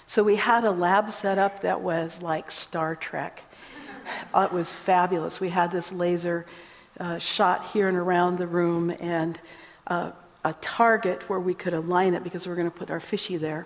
So 0.05 0.21
we 0.21 0.35
had 0.35 0.63
a 0.63 0.69
lab 0.69 1.09
set 1.09 1.39
up 1.39 1.61
that 1.61 1.81
was 1.81 2.21
like 2.21 2.51
Star 2.51 2.95
Trek. 2.95 3.41
it 4.35 4.53
was 4.53 4.71
fabulous. 4.71 5.39
We 5.39 5.49
had 5.49 5.71
this 5.71 5.91
laser 5.91 6.45
uh, 6.99 7.17
shot 7.17 7.65
here 7.73 7.87
and 7.87 7.97
around 7.97 8.37
the 8.37 8.45
room 8.45 8.93
and 8.99 9.39
uh, 9.87 10.11
a 10.45 10.53
target 10.61 11.27
where 11.29 11.39
we 11.39 11.55
could 11.55 11.73
align 11.73 12.13
it 12.13 12.23
because 12.23 12.45
we 12.45 12.53
are 12.53 12.55
going 12.55 12.69
to 12.69 12.77
put 12.77 12.91
our 12.91 12.99
fishy 12.99 13.37
there. 13.37 13.65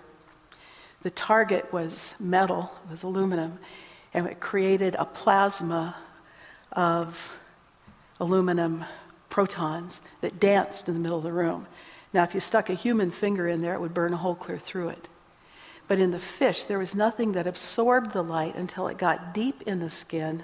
The 1.06 1.10
target 1.10 1.72
was 1.72 2.16
metal, 2.18 2.72
it 2.84 2.90
was 2.90 3.04
aluminum, 3.04 3.60
and 4.12 4.26
it 4.26 4.40
created 4.40 4.96
a 4.98 5.04
plasma 5.04 5.94
of 6.72 7.38
aluminum 8.18 8.84
protons 9.30 10.02
that 10.20 10.40
danced 10.40 10.88
in 10.88 10.94
the 10.94 11.00
middle 11.00 11.18
of 11.18 11.22
the 11.22 11.30
room. 11.30 11.68
Now, 12.12 12.24
if 12.24 12.34
you 12.34 12.40
stuck 12.40 12.70
a 12.70 12.74
human 12.74 13.12
finger 13.12 13.46
in 13.46 13.62
there, 13.62 13.74
it 13.74 13.80
would 13.80 13.94
burn 13.94 14.14
a 14.14 14.16
hole 14.16 14.34
clear 14.34 14.58
through 14.58 14.88
it. 14.88 15.06
But 15.86 16.00
in 16.00 16.10
the 16.10 16.18
fish, 16.18 16.64
there 16.64 16.80
was 16.80 16.96
nothing 16.96 17.30
that 17.34 17.46
absorbed 17.46 18.12
the 18.12 18.24
light 18.24 18.56
until 18.56 18.88
it 18.88 18.98
got 18.98 19.32
deep 19.32 19.62
in 19.62 19.78
the 19.78 19.90
skin 19.90 20.42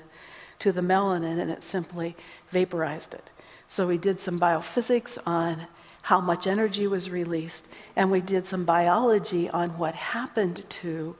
to 0.60 0.70
the 0.70 0.80
melanin 0.80 1.40
and 1.40 1.50
it 1.50 1.64
simply 1.64 2.14
vaporized 2.50 3.14
it. 3.14 3.32
So 3.66 3.88
we 3.88 3.98
did 3.98 4.20
some 4.20 4.38
biophysics 4.38 5.18
on 5.26 5.66
how 6.02 6.20
much 6.20 6.46
energy 6.46 6.86
was 6.86 7.08
released, 7.08 7.68
and 7.96 8.10
we 8.10 8.20
did 8.20 8.46
some 8.46 8.64
biology 8.64 9.48
on 9.48 9.70
what 9.78 9.94
happened 9.94 10.68
to 10.68 11.16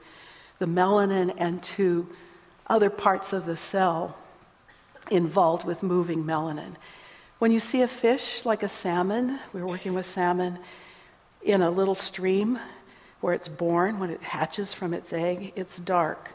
the 0.59 0.67
melanin 0.67 1.33
and 1.39 1.63
to 1.63 2.07
other 2.67 2.91
parts 2.91 3.33
of 3.33 3.47
the 3.47 3.57
cell 3.57 4.19
involved 5.11 5.65
with 5.65 5.83
moving 5.83 6.25
melanin. 6.25 6.75
When 7.39 7.51
you 7.51 7.61
see 7.61 7.83
a 7.83 7.89
fish 7.89 8.45
like 8.45 8.63
a 8.63 8.69
salmon, 8.69 9.39
we 9.53 9.61
were 9.61 9.69
working 9.69 9.95
with 9.95 10.07
salmon 10.07 10.59
in 11.43 11.63
a 11.63 11.71
little 11.71 11.95
stream 11.95 12.59
where 13.21 13.35
it's 13.35 13.49
born, 13.49 13.99
when 13.99 14.11
it 14.11 14.23
hatches 14.23 14.75
from 14.75 14.93
its 14.93 15.13
egg, 15.13 15.53
it's 15.55 15.79
dark. 15.79 16.31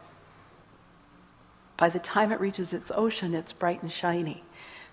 By 1.76 1.90
the 1.90 2.00
time 2.00 2.32
it 2.32 2.40
reaches 2.40 2.74
its 2.74 2.92
ocean, 2.96 3.34
it's 3.34 3.54
bright 3.54 3.82
and 3.82 3.92
shiny. 3.92 4.44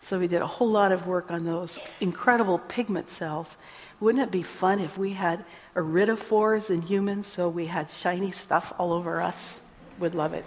So 0.05 0.19
we 0.19 0.29
did 0.29 0.43
a 0.43 0.47
whole 0.47 0.69
lot 0.69 0.93
of 0.93 1.07
work 1.07 1.31
on 1.31 1.47
those 1.47 1.79
incredible 1.99 2.59
pigment 2.59 3.09
cells. 3.09 3.57
Wouldn't 4.01 4.23
it 4.23 4.31
be 4.31 4.43
fun 4.43 4.79
if 4.79 4.99
we 4.99 5.15
had 5.15 5.43
iridophores 5.75 6.69
in 6.69 6.83
humans 6.83 7.27
so 7.27 7.49
we 7.49 7.65
had 7.65 7.91
shiny 7.91 8.31
stuff 8.31 8.71
all 8.77 8.93
over 8.93 9.23
us? 9.23 9.63
Would 9.99 10.15
love 10.15 10.35
it. 10.35 10.45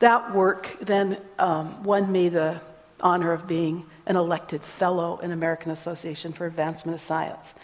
That 0.00 0.34
work 0.34 0.76
then 0.78 1.22
um, 1.38 1.82
won 1.84 2.12
me 2.12 2.28
the 2.28 2.60
honor 3.00 3.32
of 3.32 3.46
being 3.46 3.86
an 4.04 4.16
elected 4.16 4.62
fellow 4.62 5.16
in 5.22 5.30
American 5.30 5.72
Association 5.72 6.34
for 6.34 6.44
Advancement 6.44 6.96
of 6.96 7.00
Science. 7.00 7.54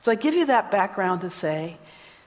So 0.00 0.10
I 0.10 0.14
give 0.14 0.32
you 0.32 0.46
that 0.46 0.70
background 0.70 1.20
to 1.20 1.28
say 1.28 1.76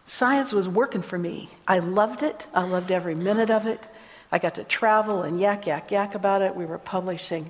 science 0.05 0.53
was 0.53 0.69
working 0.69 1.01
for 1.01 1.17
me. 1.17 1.49
I 1.67 1.79
loved 1.79 2.21
it. 2.21 2.45
I 2.53 2.63
loved 2.63 2.91
every 2.91 3.15
minute 3.15 3.49
of 3.49 3.65
it. 3.65 3.87
I 4.31 4.39
got 4.39 4.55
to 4.55 4.63
travel 4.63 5.23
and 5.23 5.39
yak, 5.39 5.67
yak, 5.67 5.91
yak 5.91 6.15
about 6.15 6.41
it. 6.41 6.55
We 6.55 6.65
were 6.65 6.77
publishing 6.77 7.49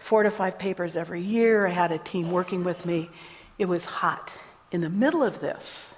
four 0.00 0.22
to 0.22 0.30
five 0.30 0.58
papers 0.58 0.96
every 0.96 1.20
year. 1.20 1.66
I 1.66 1.70
had 1.70 1.90
a 1.90 1.98
team 1.98 2.30
working 2.30 2.62
with 2.62 2.86
me. 2.86 3.10
It 3.58 3.66
was 3.66 3.84
hot. 3.84 4.32
In 4.70 4.80
the 4.80 4.90
middle 4.90 5.22
of 5.22 5.40
this, 5.40 5.94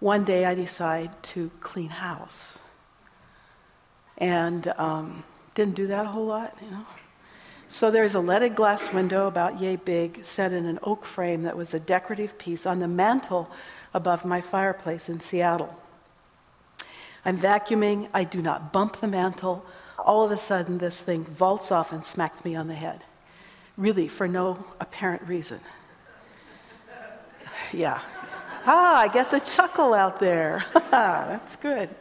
one 0.00 0.24
day 0.24 0.44
I 0.44 0.54
decide 0.54 1.22
to 1.22 1.50
clean 1.60 1.90
house. 1.90 2.58
And 4.18 4.68
um, 4.76 5.24
didn't 5.54 5.74
do 5.74 5.86
that 5.86 6.06
a 6.06 6.08
whole 6.08 6.26
lot, 6.26 6.56
you 6.62 6.70
know. 6.70 6.86
So 7.68 7.90
there's 7.90 8.14
a 8.14 8.20
leaded 8.20 8.54
glass 8.54 8.92
window 8.92 9.26
about 9.26 9.60
yay 9.60 9.76
big, 9.76 10.24
set 10.24 10.52
in 10.52 10.66
an 10.66 10.78
oak 10.82 11.06
frame 11.06 11.44
that 11.44 11.56
was 11.56 11.72
a 11.72 11.80
decorative 11.80 12.36
piece 12.36 12.66
on 12.66 12.80
the 12.80 12.88
mantle 12.88 13.50
above 13.94 14.24
my 14.24 14.40
fireplace 14.40 15.08
in 15.08 15.20
Seattle. 15.20 15.81
I'm 17.24 17.38
vacuuming, 17.38 18.08
I 18.12 18.24
do 18.24 18.42
not 18.42 18.72
bump 18.72 19.00
the 19.00 19.06
mantle. 19.06 19.64
All 19.98 20.24
of 20.24 20.32
a 20.32 20.36
sudden, 20.36 20.78
this 20.78 21.02
thing 21.02 21.24
vaults 21.24 21.70
off 21.70 21.92
and 21.92 22.04
smacks 22.04 22.44
me 22.44 22.56
on 22.56 22.66
the 22.66 22.74
head. 22.74 23.04
Really, 23.76 24.08
for 24.08 24.26
no 24.26 24.64
apparent 24.80 25.28
reason. 25.28 25.60
Yeah. 27.72 28.00
Ah, 28.66 29.00
I 29.00 29.08
get 29.08 29.30
the 29.30 29.40
chuckle 29.40 29.94
out 29.94 30.20
there. 30.20 30.64
That's 30.90 31.56
good. 31.56 31.94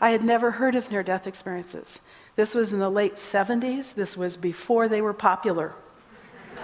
I 0.00 0.10
had 0.10 0.22
never 0.22 0.52
heard 0.52 0.74
of 0.74 0.90
near 0.90 1.02
death 1.02 1.26
experiences. 1.26 2.00
This 2.36 2.54
was 2.54 2.72
in 2.72 2.78
the 2.78 2.90
late 2.90 3.14
70s, 3.14 3.94
this 3.94 4.16
was 4.16 4.36
before 4.36 4.88
they 4.88 5.00
were 5.00 5.14
popular. 5.14 5.74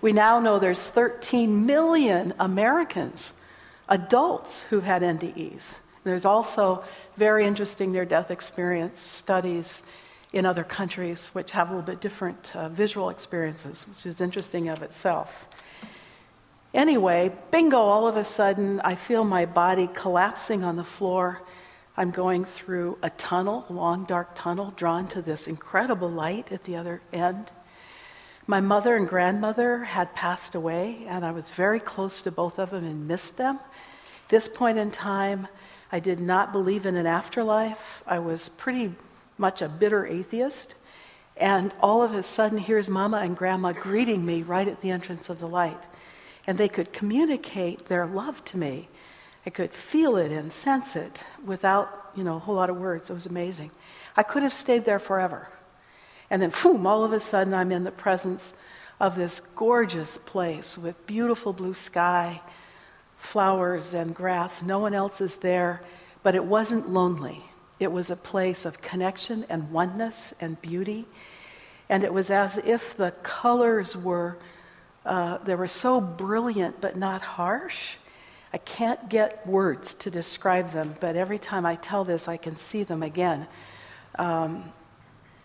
we 0.00 0.12
now 0.12 0.38
know 0.38 0.60
there's 0.60 0.86
13 0.86 1.66
million 1.66 2.32
Americans, 2.38 3.32
adults, 3.90 4.62
who've 4.62 4.84
had 4.84 5.02
NDEs. 5.02 5.76
There's 6.04 6.24
also 6.24 6.82
very 7.16 7.44
interesting 7.44 7.92
near 7.92 8.04
death 8.04 8.30
experience 8.30 9.00
studies 9.00 9.82
in 10.32 10.46
other 10.46 10.64
countries 10.64 11.28
which 11.28 11.50
have 11.50 11.68
a 11.68 11.72
little 11.72 11.86
bit 11.86 12.00
different 12.00 12.54
uh, 12.54 12.68
visual 12.68 13.10
experiences, 13.10 13.86
which 13.86 14.06
is 14.06 14.20
interesting 14.20 14.68
of 14.68 14.82
itself. 14.82 15.46
Anyway, 16.72 17.32
bingo, 17.50 17.78
all 17.78 18.06
of 18.06 18.16
a 18.16 18.24
sudden 18.24 18.80
I 18.80 18.94
feel 18.94 19.24
my 19.24 19.44
body 19.44 19.90
collapsing 19.92 20.62
on 20.62 20.76
the 20.76 20.84
floor 20.84 21.42
I'm 22.00 22.12
going 22.12 22.46
through 22.46 22.96
a 23.02 23.10
tunnel, 23.10 23.66
a 23.68 23.74
long 23.74 24.04
dark 24.04 24.30
tunnel, 24.34 24.72
drawn 24.74 25.06
to 25.08 25.20
this 25.20 25.46
incredible 25.46 26.08
light 26.08 26.50
at 26.50 26.64
the 26.64 26.76
other 26.76 27.02
end. 27.12 27.50
My 28.46 28.60
mother 28.60 28.96
and 28.96 29.06
grandmother 29.06 29.84
had 29.84 30.14
passed 30.14 30.54
away, 30.54 31.04
and 31.06 31.26
I 31.26 31.32
was 31.32 31.50
very 31.50 31.78
close 31.78 32.22
to 32.22 32.30
both 32.30 32.58
of 32.58 32.70
them 32.70 32.84
and 32.84 33.06
missed 33.06 33.36
them. 33.36 33.58
At 34.30 34.36
this 34.38 34.46
point 34.48 34.78
in 34.78 34.92
time, 34.92 35.48
I 35.90 35.98
did 35.98 36.20
not 36.20 36.52
believe 36.52 36.86
in 36.86 36.94
an 36.94 37.04
afterlife. 37.04 38.00
I 38.06 38.20
was 38.20 38.48
pretty 38.48 38.94
much 39.38 39.60
a 39.60 39.68
bitter 39.68 40.06
atheist. 40.06 40.76
And 41.36 41.74
all 41.80 42.00
of 42.00 42.14
a 42.14 42.22
sudden, 42.22 42.58
here's 42.58 42.88
Mama 42.88 43.16
and 43.16 43.36
Grandma 43.36 43.72
greeting 43.72 44.24
me 44.24 44.44
right 44.44 44.68
at 44.68 44.82
the 44.82 44.92
entrance 44.92 45.30
of 45.30 45.40
the 45.40 45.48
light. 45.48 45.84
And 46.46 46.56
they 46.56 46.68
could 46.68 46.92
communicate 46.92 47.86
their 47.86 48.06
love 48.06 48.44
to 48.44 48.56
me 48.56 48.88
I 49.44 49.50
could 49.50 49.72
feel 49.72 50.16
it 50.16 50.30
and 50.30 50.52
sense 50.52 50.94
it 50.94 51.24
without, 51.44 52.12
you 52.14 52.22
know, 52.22 52.36
a 52.36 52.38
whole 52.38 52.54
lot 52.54 52.70
of 52.70 52.76
words. 52.76 53.10
It 53.10 53.14
was 53.14 53.26
amazing. 53.26 53.72
I 54.16 54.22
could 54.22 54.44
have 54.44 54.54
stayed 54.54 54.84
there 54.84 55.00
forever. 55.00 55.48
And 56.30 56.40
then, 56.40 56.52
boom, 56.62 56.86
all 56.86 57.02
of 57.02 57.12
a 57.12 57.18
sudden 57.18 57.52
I'm 57.52 57.72
in 57.72 57.82
the 57.82 57.90
presence 57.90 58.54
of 59.00 59.16
this 59.16 59.40
gorgeous 59.56 60.18
place 60.18 60.78
with 60.78 61.04
beautiful 61.04 61.52
blue 61.52 61.74
sky, 61.74 62.42
flowers, 63.20 63.94
and 63.94 64.14
grass. 64.14 64.62
No 64.62 64.80
one 64.80 64.94
else 64.94 65.20
is 65.20 65.36
there, 65.36 65.82
but 66.22 66.34
it 66.34 66.44
wasn't 66.44 66.88
lonely. 66.88 67.44
It 67.78 67.92
was 67.92 68.10
a 68.10 68.16
place 68.16 68.64
of 68.64 68.82
connection 68.82 69.46
and 69.48 69.70
oneness 69.70 70.34
and 70.40 70.60
beauty. 70.60 71.06
And 71.88 72.02
it 72.02 72.12
was 72.12 72.30
as 72.30 72.58
if 72.58 72.96
the 72.96 73.12
colors 73.22 73.96
were, 73.96 74.38
uh, 75.06 75.38
they 75.38 75.54
were 75.54 75.68
so 75.68 76.00
brilliant 76.00 76.80
but 76.80 76.96
not 76.96 77.22
harsh 77.22 77.96
I 78.52 78.58
can't 78.58 79.08
get 79.08 79.46
words 79.46 79.94
to 79.94 80.10
describe 80.10 80.72
them, 80.72 80.94
but 80.98 81.14
every 81.14 81.38
time 81.38 81.64
I 81.64 81.76
tell 81.76 82.04
this, 82.04 82.26
I 82.26 82.36
can 82.36 82.56
see 82.56 82.82
them 82.82 83.02
again. 83.02 83.46
Um, 84.18 84.72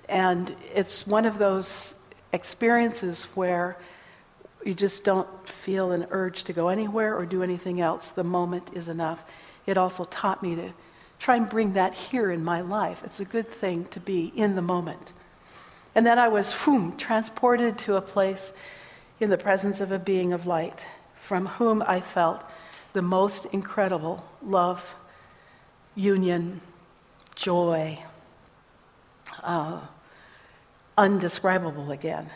and 0.10 0.56
it's 0.74 1.06
one 1.06 1.26
of 1.26 1.38
those 1.38 1.98
experiences 2.34 3.26
where 3.36 3.78
you 4.66 4.74
just 4.74 5.04
don't 5.04 5.48
feel 5.48 5.92
an 5.92 6.08
urge 6.10 6.44
to 6.46 6.54
go 6.54 6.70
anywhere 6.70 7.16
or 7.16 7.26
do 7.26 7.44
anything 7.44 7.80
else. 7.80 8.10
The 8.10 8.24
moment 8.24 8.72
is 8.74 8.90
enough. 8.90 9.24
It 9.68 9.78
also 9.78 10.06
taught 10.06 10.42
me 10.42 10.56
to 10.56 10.74
try 11.20 11.36
and 11.36 11.48
bring 11.48 11.74
that 11.74 11.94
here 11.94 12.32
in 12.32 12.44
my 12.44 12.62
life. 12.62 13.04
It's 13.06 13.20
a 13.20 13.26
good 13.26 13.50
thing 13.50 13.86
to 13.86 14.00
be 14.00 14.34
in 14.36 14.56
the 14.56 14.62
moment. 14.62 15.14
And 15.94 16.06
then 16.06 16.20
I 16.20 16.28
was, 16.28 16.54
boom, 16.66 16.98
transported 16.98 17.78
to 17.80 17.96
a 17.96 18.02
place 18.02 18.54
in 19.20 19.30
the 19.30 19.38
presence 19.38 19.80
of 19.80 19.92
a 19.92 20.00
being 20.00 20.34
of 20.34 20.48
light 20.48 20.86
from 21.16 21.46
whom 21.46 21.84
I 21.86 22.02
felt 22.02 22.44
the 22.94 23.02
most 23.02 23.46
incredible 23.48 24.28
love, 24.42 24.96
union, 25.96 26.62
joy, 27.36 28.00
uh, 29.44 29.82
undescribable 30.98 31.92
again. 31.92 32.30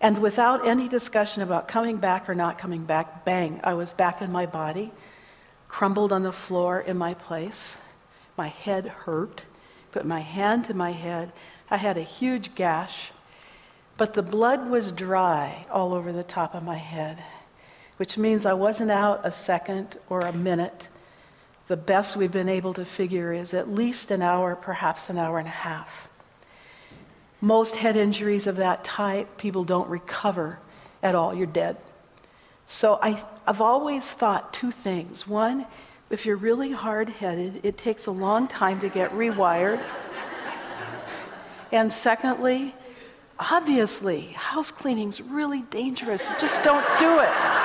And 0.00 0.18
without 0.18 0.66
any 0.66 0.88
discussion 0.88 1.42
about 1.42 1.68
coming 1.68 1.98
back 1.98 2.28
or 2.28 2.34
not 2.34 2.58
coming 2.58 2.84
back, 2.84 3.24
bang, 3.24 3.60
I 3.62 3.74
was 3.74 3.92
back 3.92 4.22
in 4.22 4.32
my 4.32 4.46
body, 4.46 4.92
crumbled 5.68 6.12
on 6.12 6.22
the 6.22 6.32
floor 6.32 6.80
in 6.80 6.96
my 6.96 7.14
place. 7.14 7.78
My 8.36 8.48
head 8.48 8.86
hurt. 8.86 9.42
Put 9.92 10.06
my 10.06 10.20
hand 10.20 10.64
to 10.66 10.74
my 10.74 10.92
head. 10.92 11.32
I 11.70 11.76
had 11.76 11.98
a 11.98 12.02
huge 12.02 12.54
gash, 12.54 13.10
but 13.96 14.14
the 14.14 14.22
blood 14.22 14.68
was 14.68 14.92
dry 14.92 15.66
all 15.70 15.92
over 15.94 16.12
the 16.12 16.24
top 16.24 16.54
of 16.54 16.62
my 16.62 16.76
head 16.76 17.22
which 18.00 18.16
means 18.16 18.46
I 18.46 18.54
wasn't 18.54 18.90
out 18.90 19.20
a 19.24 19.30
second 19.30 19.98
or 20.08 20.20
a 20.20 20.32
minute. 20.32 20.88
The 21.68 21.76
best 21.76 22.16
we've 22.16 22.32
been 22.32 22.48
able 22.48 22.72
to 22.72 22.86
figure 22.86 23.30
is 23.30 23.52
at 23.52 23.68
least 23.68 24.10
an 24.10 24.22
hour, 24.22 24.56
perhaps 24.56 25.10
an 25.10 25.18
hour 25.18 25.38
and 25.38 25.46
a 25.46 25.50
half. 25.50 26.08
Most 27.40 27.76
head 27.76 27.96
injuries 27.96 28.46
of 28.46 28.56
that 28.56 28.84
type, 28.84 29.38
people 29.38 29.64
don't 29.64 29.88
recover 29.88 30.58
at 31.02 31.14
all. 31.14 31.34
You're 31.34 31.46
dead. 31.46 31.76
So 32.66 32.98
I, 33.02 33.24
I've 33.46 33.60
always 33.60 34.12
thought 34.12 34.52
two 34.52 34.70
things. 34.70 35.26
One, 35.26 35.66
if 36.10 36.26
you're 36.26 36.36
really 36.36 36.72
hard 36.72 37.08
headed, 37.08 37.60
it 37.62 37.78
takes 37.78 38.06
a 38.06 38.10
long 38.10 38.46
time 38.46 38.80
to 38.80 38.88
get 38.88 39.10
rewired. 39.12 39.84
and 41.72 41.92
secondly, 41.92 42.74
obviously, 43.38 44.20
house 44.36 44.70
cleaning's 44.70 45.20
really 45.20 45.62
dangerous. 45.62 46.28
Just 46.38 46.62
don't 46.62 46.86
do 46.98 47.18
it. 47.20 47.59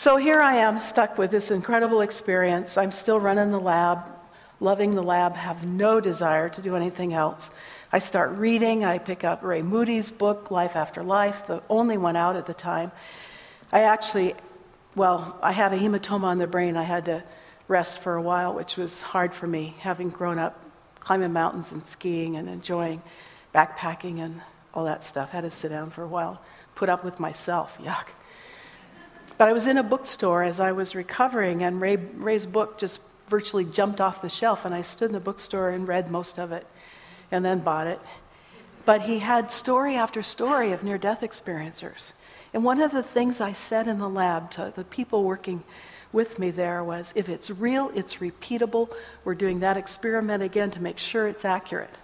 So 0.00 0.16
here 0.16 0.40
I 0.40 0.54
am 0.54 0.78
stuck 0.78 1.18
with 1.18 1.30
this 1.30 1.50
incredible 1.50 2.00
experience. 2.00 2.78
I'm 2.78 2.90
still 2.90 3.20
running 3.20 3.50
the 3.50 3.60
lab, 3.60 4.10
loving 4.58 4.94
the 4.94 5.02
lab, 5.02 5.36
have 5.36 5.66
no 5.66 6.00
desire 6.00 6.48
to 6.48 6.62
do 6.62 6.74
anything 6.74 7.12
else. 7.12 7.50
I 7.92 7.98
start 7.98 8.30
reading. 8.38 8.82
I 8.82 8.96
pick 8.96 9.24
up 9.24 9.42
Ray 9.42 9.60
Moody's 9.60 10.08
book, 10.08 10.50
Life 10.50 10.74
After 10.74 11.02
Life, 11.02 11.46
the 11.46 11.62
only 11.68 11.98
one 11.98 12.16
out 12.16 12.34
at 12.34 12.46
the 12.46 12.54
time. 12.54 12.92
I 13.72 13.82
actually, 13.82 14.36
well, 14.94 15.38
I 15.42 15.52
had 15.52 15.74
a 15.74 15.78
hematoma 15.78 16.24
on 16.24 16.38
the 16.38 16.46
brain. 16.46 16.78
I 16.78 16.84
had 16.84 17.04
to 17.04 17.22
rest 17.68 17.98
for 17.98 18.14
a 18.14 18.22
while, 18.22 18.54
which 18.54 18.78
was 18.78 19.02
hard 19.02 19.34
for 19.34 19.46
me, 19.46 19.74
having 19.80 20.08
grown 20.08 20.38
up 20.38 20.64
climbing 21.00 21.34
mountains 21.34 21.72
and 21.72 21.86
skiing 21.86 22.36
and 22.36 22.48
enjoying 22.48 23.02
backpacking 23.54 24.20
and 24.20 24.40
all 24.72 24.86
that 24.86 25.04
stuff. 25.04 25.28
I 25.34 25.36
had 25.36 25.40
to 25.42 25.50
sit 25.50 25.68
down 25.68 25.90
for 25.90 26.04
a 26.04 26.08
while, 26.08 26.40
put 26.74 26.88
up 26.88 27.04
with 27.04 27.20
myself. 27.20 27.76
Yuck. 27.82 28.06
But 29.40 29.48
I 29.48 29.54
was 29.54 29.66
in 29.66 29.78
a 29.78 29.82
bookstore 29.82 30.42
as 30.42 30.60
I 30.60 30.72
was 30.72 30.94
recovering, 30.94 31.62
and 31.62 31.80
Ray, 31.80 31.96
Ray's 31.96 32.44
book 32.44 32.76
just 32.76 33.00
virtually 33.26 33.64
jumped 33.64 33.98
off 33.98 34.20
the 34.20 34.28
shelf, 34.28 34.66
and 34.66 34.74
I 34.74 34.82
stood 34.82 35.06
in 35.06 35.12
the 35.14 35.18
bookstore 35.18 35.70
and 35.70 35.88
read 35.88 36.10
most 36.10 36.38
of 36.38 36.52
it 36.52 36.66
and 37.32 37.42
then 37.42 37.60
bought 37.60 37.86
it. 37.86 37.98
But 38.84 39.00
he 39.00 39.20
had 39.20 39.50
story 39.50 39.94
after 39.96 40.22
story 40.22 40.72
of 40.72 40.82
near 40.82 40.98
death 40.98 41.22
experiencers. 41.22 42.12
And 42.52 42.64
one 42.64 42.82
of 42.82 42.90
the 42.90 43.02
things 43.02 43.40
I 43.40 43.52
said 43.52 43.86
in 43.86 43.98
the 43.98 44.10
lab 44.10 44.50
to 44.50 44.74
the 44.76 44.84
people 44.84 45.24
working 45.24 45.64
with 46.12 46.38
me 46.38 46.50
there 46.50 46.84
was 46.84 47.14
if 47.16 47.30
it's 47.30 47.50
real, 47.50 47.90
it's 47.94 48.16
repeatable. 48.16 48.90
We're 49.24 49.34
doing 49.34 49.60
that 49.60 49.78
experiment 49.78 50.42
again 50.42 50.70
to 50.72 50.82
make 50.82 50.98
sure 50.98 51.26
it's 51.26 51.46
accurate. 51.46 51.94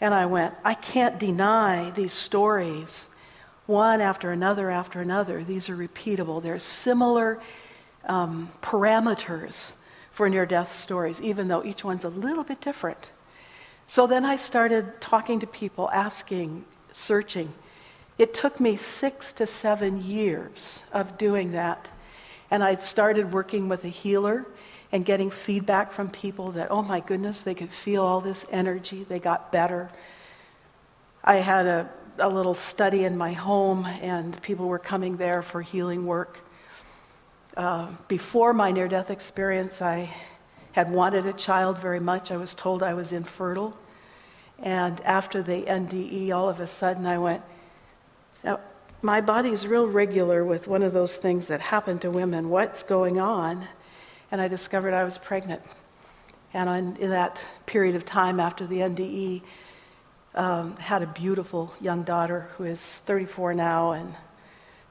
And 0.00 0.12
I 0.12 0.26
went, 0.26 0.54
I 0.64 0.74
can't 0.74 1.20
deny 1.20 1.90
these 1.90 2.12
stories 2.12 3.10
one 3.68 4.00
after 4.00 4.32
another 4.32 4.68
after 4.68 5.00
another. 5.00 5.44
These 5.44 5.68
are 5.68 5.76
repeatable. 5.76 6.42
There's 6.42 6.64
similar 6.64 7.40
um, 8.06 8.50
parameters 8.60 9.74
for 10.10 10.28
near 10.28 10.44
death 10.44 10.74
stories, 10.74 11.20
even 11.20 11.46
though 11.46 11.62
each 11.62 11.84
one's 11.84 12.04
a 12.04 12.08
little 12.08 12.42
bit 12.42 12.60
different. 12.60 13.12
So 13.86 14.08
then 14.08 14.24
I 14.24 14.34
started 14.34 15.00
talking 15.00 15.38
to 15.40 15.46
people, 15.46 15.88
asking, 15.90 16.64
searching. 16.92 17.52
It 18.18 18.34
took 18.34 18.58
me 18.58 18.74
six 18.74 19.32
to 19.34 19.46
seven 19.46 20.02
years 20.02 20.82
of 20.92 21.16
doing 21.16 21.52
that. 21.52 21.90
And 22.50 22.64
I'd 22.64 22.82
started 22.82 23.32
working 23.32 23.68
with 23.68 23.84
a 23.84 23.88
healer, 23.88 24.46
and 24.90 25.04
getting 25.04 25.30
feedback 25.30 25.92
from 25.92 26.08
people 26.08 26.52
that, 26.52 26.68
oh 26.70 26.82
my 26.82 27.00
goodness, 27.00 27.42
they 27.42 27.54
could 27.54 27.70
feel 27.70 28.02
all 28.02 28.20
this 28.20 28.46
energy, 28.50 29.04
they 29.04 29.18
got 29.18 29.52
better. 29.52 29.90
I 31.22 31.36
had 31.36 31.66
a, 31.66 31.90
a 32.20 32.28
little 32.28 32.54
study 32.54 33.04
in 33.04 33.16
my 33.16 33.32
home, 33.32 33.86
and 33.86 34.40
people 34.42 34.66
were 34.66 34.78
coming 34.78 35.16
there 35.16 35.42
for 35.42 35.62
healing 35.62 36.06
work. 36.06 36.40
Uh, 37.56 37.88
before 38.08 38.52
my 38.52 38.70
near 38.70 38.88
death 38.88 39.10
experience, 39.10 39.82
I 39.82 40.10
had 40.72 40.90
wanted 40.90 41.26
a 41.26 41.32
child 41.32 41.78
very 41.78 42.00
much. 42.00 42.30
I 42.30 42.36
was 42.36 42.54
told 42.54 42.82
I 42.82 42.94
was 42.94 43.12
infertile. 43.12 43.76
And 44.60 45.00
after 45.02 45.42
the 45.42 45.62
NDE, 45.62 46.30
all 46.32 46.48
of 46.48 46.60
a 46.60 46.66
sudden 46.66 47.06
I 47.06 47.18
went, 47.18 47.42
now, 48.44 48.60
my 49.02 49.20
body's 49.20 49.66
real 49.66 49.86
regular 49.86 50.44
with 50.44 50.68
one 50.68 50.82
of 50.82 50.92
those 50.92 51.16
things 51.16 51.48
that 51.48 51.60
happen 51.60 51.98
to 52.00 52.10
women. 52.10 52.48
What's 52.48 52.82
going 52.82 53.20
on? 53.20 53.66
And 54.30 54.40
I 54.40 54.48
discovered 54.48 54.94
I 54.94 55.04
was 55.04 55.18
pregnant. 55.18 55.62
And 56.52 56.98
in 56.98 57.10
that 57.10 57.40
period 57.66 57.94
of 57.94 58.04
time 58.04 58.40
after 58.40 58.66
the 58.66 58.78
NDE, 58.78 59.42
um, 60.38 60.76
had 60.76 61.02
a 61.02 61.06
beautiful 61.06 61.74
young 61.80 62.04
daughter 62.04 62.48
who 62.56 62.64
is 62.64 63.00
34 63.00 63.54
now 63.54 63.90
and 63.90 64.14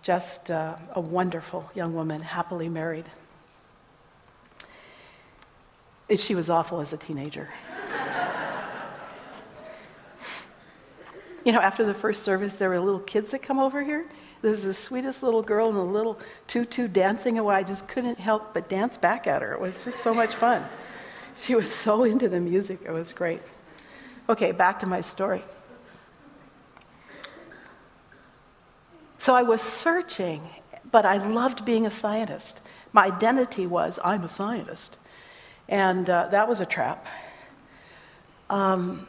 just 0.03 0.51
uh, 0.51 0.75
a 0.91 0.99
wonderful 0.99 1.71
young 1.73 1.93
woman, 1.93 2.21
happily 2.21 2.67
married. 2.67 3.09
She 6.15 6.35
was 6.35 6.49
awful 6.49 6.81
as 6.81 6.91
a 6.91 6.97
teenager. 6.97 7.49
you 11.45 11.53
know, 11.53 11.59
after 11.59 11.85
the 11.85 11.93
first 11.93 12.23
service, 12.23 12.53
there 12.53 12.69
were 12.69 12.79
little 12.79 12.99
kids 12.99 13.31
that 13.31 13.41
come 13.41 13.57
over 13.57 13.83
here. 13.83 14.05
There 14.41 14.51
was 14.51 14.63
the 14.63 14.73
sweetest 14.73 15.23
little 15.23 15.41
girl 15.41 15.69
in 15.69 15.75
a 15.75 15.83
little 15.83 16.19
tutu 16.47 16.87
dancing 16.87 17.39
away. 17.39 17.55
I 17.55 17.63
just 17.63 17.87
couldn't 17.87 18.19
help 18.19 18.53
but 18.53 18.67
dance 18.69 18.97
back 18.97 19.27
at 19.27 19.41
her. 19.41 19.53
It 19.53 19.61
was 19.61 19.85
just 19.85 19.99
so 19.99 20.13
much 20.13 20.35
fun. 20.35 20.63
She 21.35 21.55
was 21.55 21.73
so 21.73 22.03
into 22.03 22.27
the 22.27 22.39
music, 22.39 22.79
it 22.85 22.91
was 22.91 23.13
great. 23.13 23.41
Okay, 24.29 24.51
back 24.51 24.79
to 24.79 24.85
my 24.85 24.99
story. 24.99 25.41
So 29.17 29.33
I 29.33 29.43
was 29.43 29.61
searching, 29.61 30.41
but 30.91 31.05
I 31.05 31.17
loved 31.17 31.63
being 31.63 31.85
a 31.85 31.91
scientist. 31.91 32.59
My 32.91 33.05
identity 33.05 33.65
was 33.65 33.99
I'm 34.03 34.23
a 34.23 34.29
scientist. 34.29 34.97
And 35.69 36.09
uh, 36.09 36.27
that 36.31 36.47
was 36.47 36.59
a 36.59 36.65
trap. 36.65 37.05
Um, 38.49 39.07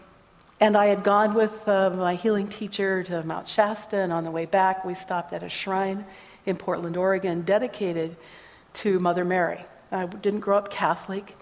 and 0.61 0.77
I 0.77 0.87
had 0.87 1.03
gone 1.03 1.35
with 1.35 1.69
uh, 1.69 1.93
my 1.97 2.15
healing 2.15 2.49
teacher 2.49 3.03
to 3.05 3.23
Mount 3.25 3.49
Shasta, 3.49 3.97
and 3.97 4.13
on 4.13 4.25
the 4.25 4.31
way 4.31 4.47
back, 4.47 4.85
we 4.85 4.95
stopped 4.95 5.33
at 5.33 5.43
a 5.43 5.49
shrine 5.49 6.05
in 6.47 6.57
Portland, 6.57 6.97
Oregon, 6.97 7.43
dedicated 7.43 8.17
to 8.75 8.99
Mother 8.99 9.25
Mary. 9.25 9.65
I 9.93 10.07
didn't 10.07 10.41
grow 10.41 10.59
up 10.59 10.71
Catholic, 10.71 11.37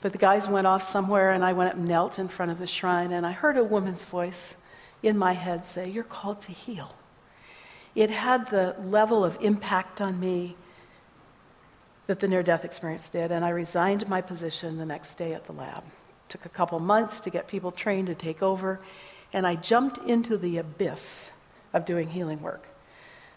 but 0.00 0.12
the 0.12 0.18
guys 0.18 0.48
went 0.48 0.66
off 0.66 0.82
somewhere, 0.82 1.32
and 1.32 1.44
I 1.44 1.52
went 1.52 1.70
up 1.70 1.76
and 1.76 1.88
knelt 1.88 2.18
in 2.18 2.28
front 2.28 2.50
of 2.50 2.58
the 2.58 2.66
shrine, 2.66 3.12
and 3.12 3.26
I 3.26 3.32
heard 3.32 3.56
a 3.56 3.64
woman's 3.64 4.04
voice 4.04 4.54
in 5.02 5.18
my 5.18 5.32
head 5.32 5.66
say, 5.66 5.88
You're 5.88 6.04
called 6.04 6.40
to 6.42 6.52
heal. 6.52 6.94
It 7.94 8.10
had 8.10 8.48
the 8.48 8.76
level 8.84 9.24
of 9.24 9.36
impact 9.40 10.00
on 10.00 10.20
me 10.20 10.56
that 12.06 12.20
the 12.20 12.28
near 12.28 12.42
death 12.42 12.64
experience 12.64 13.08
did, 13.08 13.30
and 13.30 13.44
I 13.44 13.50
resigned 13.50 14.08
my 14.08 14.20
position 14.20 14.78
the 14.78 14.86
next 14.86 15.16
day 15.16 15.34
at 15.34 15.44
the 15.44 15.52
lab. 15.52 15.82
It 15.84 16.28
took 16.28 16.46
a 16.46 16.48
couple 16.48 16.78
months 16.78 17.20
to 17.20 17.30
get 17.30 17.48
people 17.48 17.70
trained 17.70 18.06
to 18.06 18.14
take 18.14 18.42
over, 18.42 18.80
and 19.32 19.46
I 19.46 19.56
jumped 19.56 19.98
into 19.98 20.36
the 20.36 20.58
abyss 20.58 21.32
of 21.72 21.84
doing 21.84 22.08
healing 22.08 22.40
work. 22.40 22.68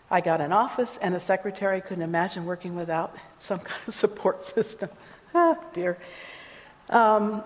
I 0.10 0.21
got 0.21 0.41
an 0.41 0.52
office 0.52 0.97
and 0.97 1.15
a 1.15 1.19
secretary. 1.19 1.80
Couldn't 1.82 2.04
imagine 2.04 2.45
working 2.45 2.76
without 2.76 3.15
some 3.38 3.60
kind 3.63 3.82
of 3.88 3.93
support 3.93 4.43
system. 4.43 4.89
ah, 5.34 5.58
dear. 5.74 5.97
Um, 6.91 7.43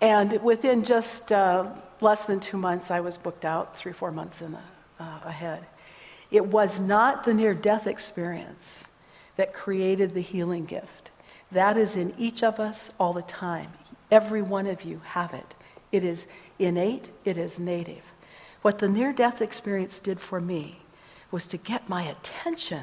and 0.00 0.42
within 0.42 0.84
just 0.84 1.32
uh, 1.32 1.70
less 2.00 2.24
than 2.24 2.40
two 2.40 2.56
months, 2.56 2.90
I 2.90 3.00
was 3.00 3.16
booked 3.16 3.44
out, 3.44 3.76
three, 3.76 3.92
four 3.92 4.10
months 4.10 4.42
in 4.42 4.52
the, 4.52 4.60
uh, 5.00 5.20
ahead. 5.24 5.66
It 6.30 6.46
was 6.46 6.80
not 6.80 7.24
the 7.24 7.34
near 7.34 7.54
death 7.54 7.86
experience 7.86 8.84
that 9.36 9.52
created 9.52 10.14
the 10.14 10.20
healing 10.20 10.64
gift. 10.64 11.10
That 11.52 11.76
is 11.76 11.96
in 11.96 12.14
each 12.18 12.42
of 12.42 12.58
us 12.58 12.90
all 12.98 13.12
the 13.12 13.22
time. 13.22 13.72
Every 14.10 14.42
one 14.42 14.66
of 14.66 14.82
you 14.82 15.00
have 15.04 15.34
it. 15.34 15.54
It 15.92 16.04
is 16.04 16.26
innate, 16.58 17.10
it 17.24 17.36
is 17.36 17.58
native. 17.58 18.02
What 18.62 18.78
the 18.78 18.88
near 18.88 19.12
death 19.12 19.40
experience 19.40 19.98
did 19.98 20.20
for 20.20 20.40
me 20.40 20.80
was 21.30 21.46
to 21.48 21.56
get 21.56 21.88
my 21.88 22.02
attention 22.02 22.82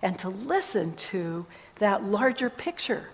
and 0.00 0.18
to 0.18 0.28
listen 0.28 0.94
to 0.94 1.46
that 1.76 2.04
larger 2.04 2.50
picture, 2.50 3.08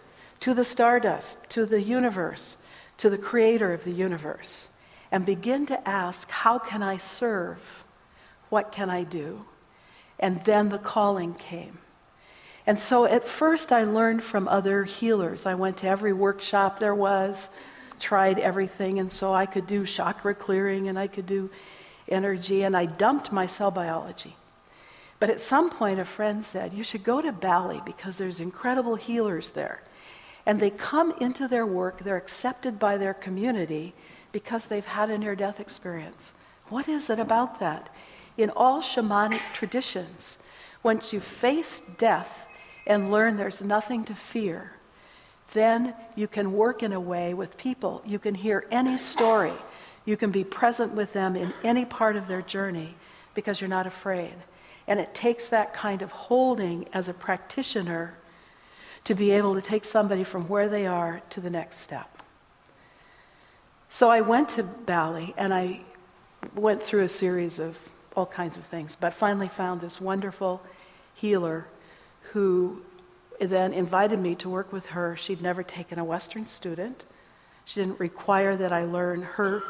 to 0.44 0.52
the 0.52 0.62
stardust, 0.62 1.48
to 1.48 1.64
the 1.64 1.80
universe, 1.80 2.58
to 2.98 3.08
the 3.08 3.16
creator 3.16 3.72
of 3.72 3.82
the 3.84 3.90
universe, 3.90 4.68
and 5.10 5.24
begin 5.24 5.64
to 5.64 5.88
ask, 5.88 6.30
How 6.30 6.58
can 6.58 6.82
I 6.82 6.98
serve? 6.98 7.86
What 8.50 8.70
can 8.70 8.90
I 8.90 9.04
do? 9.04 9.46
And 10.20 10.44
then 10.44 10.68
the 10.68 10.76
calling 10.76 11.32
came. 11.32 11.78
And 12.66 12.78
so 12.78 13.06
at 13.06 13.26
first, 13.26 13.72
I 13.72 13.84
learned 13.84 14.22
from 14.22 14.46
other 14.46 14.84
healers. 14.84 15.46
I 15.46 15.54
went 15.54 15.78
to 15.78 15.88
every 15.88 16.12
workshop 16.12 16.78
there 16.78 16.94
was, 16.94 17.48
tried 17.98 18.38
everything, 18.38 18.98
and 18.98 19.10
so 19.10 19.32
I 19.32 19.46
could 19.46 19.66
do 19.66 19.86
chakra 19.86 20.34
clearing 20.34 20.88
and 20.90 20.98
I 20.98 21.06
could 21.06 21.26
do 21.26 21.48
energy, 22.06 22.64
and 22.64 22.76
I 22.76 22.84
dumped 22.84 23.32
my 23.32 23.46
cell 23.46 23.70
biology. 23.70 24.36
But 25.18 25.30
at 25.30 25.40
some 25.40 25.70
point, 25.70 26.00
a 26.00 26.04
friend 26.04 26.44
said, 26.44 26.74
You 26.74 26.84
should 26.84 27.02
go 27.02 27.22
to 27.22 27.32
Bali 27.32 27.80
because 27.86 28.18
there's 28.18 28.40
incredible 28.40 28.96
healers 28.96 29.48
there. 29.52 29.80
And 30.46 30.60
they 30.60 30.70
come 30.70 31.14
into 31.20 31.48
their 31.48 31.66
work, 31.66 32.00
they're 32.00 32.16
accepted 32.16 32.78
by 32.78 32.96
their 32.96 33.14
community 33.14 33.94
because 34.32 34.66
they've 34.66 34.84
had 34.84 35.10
a 35.10 35.18
near 35.18 35.34
death 35.34 35.60
experience. 35.60 36.32
What 36.68 36.88
is 36.88 37.08
it 37.08 37.18
about 37.18 37.60
that? 37.60 37.88
In 38.36 38.50
all 38.50 38.80
shamanic 38.80 39.40
traditions, 39.52 40.38
once 40.82 41.12
you 41.12 41.20
face 41.20 41.80
death, 41.98 42.46
and 42.86 43.10
learn 43.10 43.36
there's 43.36 43.62
nothing 43.62 44.04
to 44.04 44.14
fear, 44.14 44.72
then 45.52 45.94
you 46.16 46.26
can 46.28 46.52
work 46.52 46.82
in 46.82 46.92
a 46.92 47.00
way 47.00 47.34
with 47.34 47.56
people. 47.56 48.02
You 48.04 48.18
can 48.18 48.34
hear 48.34 48.66
any 48.70 48.98
story. 48.98 49.52
You 50.04 50.16
can 50.16 50.30
be 50.30 50.44
present 50.44 50.92
with 50.92 51.12
them 51.12 51.36
in 51.36 51.52
any 51.62 51.84
part 51.84 52.16
of 52.16 52.28
their 52.28 52.42
journey 52.42 52.94
because 53.34 53.60
you're 53.60 53.68
not 53.68 53.86
afraid. 53.86 54.34
And 54.86 55.00
it 55.00 55.14
takes 55.14 55.48
that 55.48 55.72
kind 55.72 56.02
of 56.02 56.12
holding 56.12 56.86
as 56.92 57.08
a 57.08 57.14
practitioner 57.14 58.18
to 59.04 59.14
be 59.14 59.30
able 59.32 59.54
to 59.54 59.62
take 59.62 59.84
somebody 59.84 60.24
from 60.24 60.48
where 60.48 60.68
they 60.68 60.86
are 60.86 61.20
to 61.30 61.40
the 61.40 61.50
next 61.50 61.80
step. 61.80 62.22
So 63.88 64.10
I 64.10 64.22
went 64.22 64.48
to 64.50 64.62
Bali 64.62 65.34
and 65.36 65.52
I 65.54 65.80
went 66.54 66.82
through 66.82 67.02
a 67.02 67.08
series 67.08 67.58
of 67.58 67.78
all 68.16 68.26
kinds 68.26 68.56
of 68.56 68.64
things, 68.64 68.96
but 68.96 69.12
finally 69.14 69.48
found 69.48 69.80
this 69.80 70.00
wonderful 70.00 70.62
healer 71.14 71.66
who 72.32 72.82
then 73.40 73.72
invited 73.72 74.18
me 74.18 74.34
to 74.36 74.48
work 74.48 74.72
with 74.72 74.86
her. 74.86 75.16
She'd 75.16 75.42
never 75.42 75.62
taken 75.62 75.98
a 75.98 76.04
Western 76.04 76.46
student. 76.46 77.04
She 77.64 77.80
didn't 77.80 78.00
require 78.00 78.56
that 78.56 78.72
I 78.72 78.84
learn 78.84 79.22
her 79.22 79.62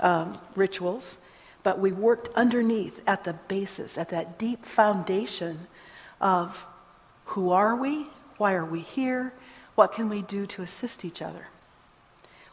um, 0.00 0.38
rituals, 0.54 1.18
but 1.62 1.78
we 1.78 1.92
worked 1.92 2.28
underneath 2.34 3.00
at 3.06 3.24
the 3.24 3.32
basis, 3.32 3.96
at 3.96 4.10
that 4.10 4.38
deep 4.38 4.64
foundation 4.64 5.66
of 6.20 6.66
who 7.26 7.50
are 7.50 7.74
we? 7.74 8.06
Why 8.38 8.54
are 8.54 8.64
we 8.64 8.80
here? 8.80 9.32
What 9.74 9.92
can 9.92 10.08
we 10.08 10.22
do 10.22 10.46
to 10.46 10.62
assist 10.62 11.04
each 11.04 11.22
other? 11.22 11.48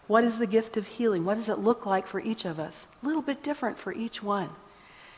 What 0.08 0.24
is 0.24 0.40
the 0.40 0.48
gift 0.48 0.78
of 0.78 0.88
healing? 0.88 1.24
What 1.24 1.36
does 1.36 1.50
it 1.50 1.60
look 1.60 1.86
like 1.86 2.08
for 2.08 2.20
each 2.20 2.46
of 2.46 2.60
us? 2.60 2.88
A 3.02 3.06
little 3.06 3.22
bit 3.22 3.44
different 3.44 3.78
for 3.78 3.94
each 3.94 4.22
one. 4.22 4.50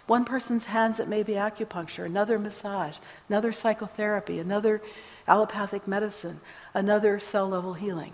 One 0.06 0.26
person's 0.26 0.66
hands, 0.66 1.00
it 1.00 1.08
may 1.08 1.24
be 1.24 1.34
acupuncture, 1.34 2.06
another 2.06 2.38
massage, 2.38 2.98
another 3.30 3.54
psychotherapy, 3.54 4.40
another 4.40 4.82
allopathic 5.28 5.88
medicine, 5.88 6.42
another 6.74 7.20
cell 7.20 7.48
level 7.48 7.74
healing. 7.74 8.14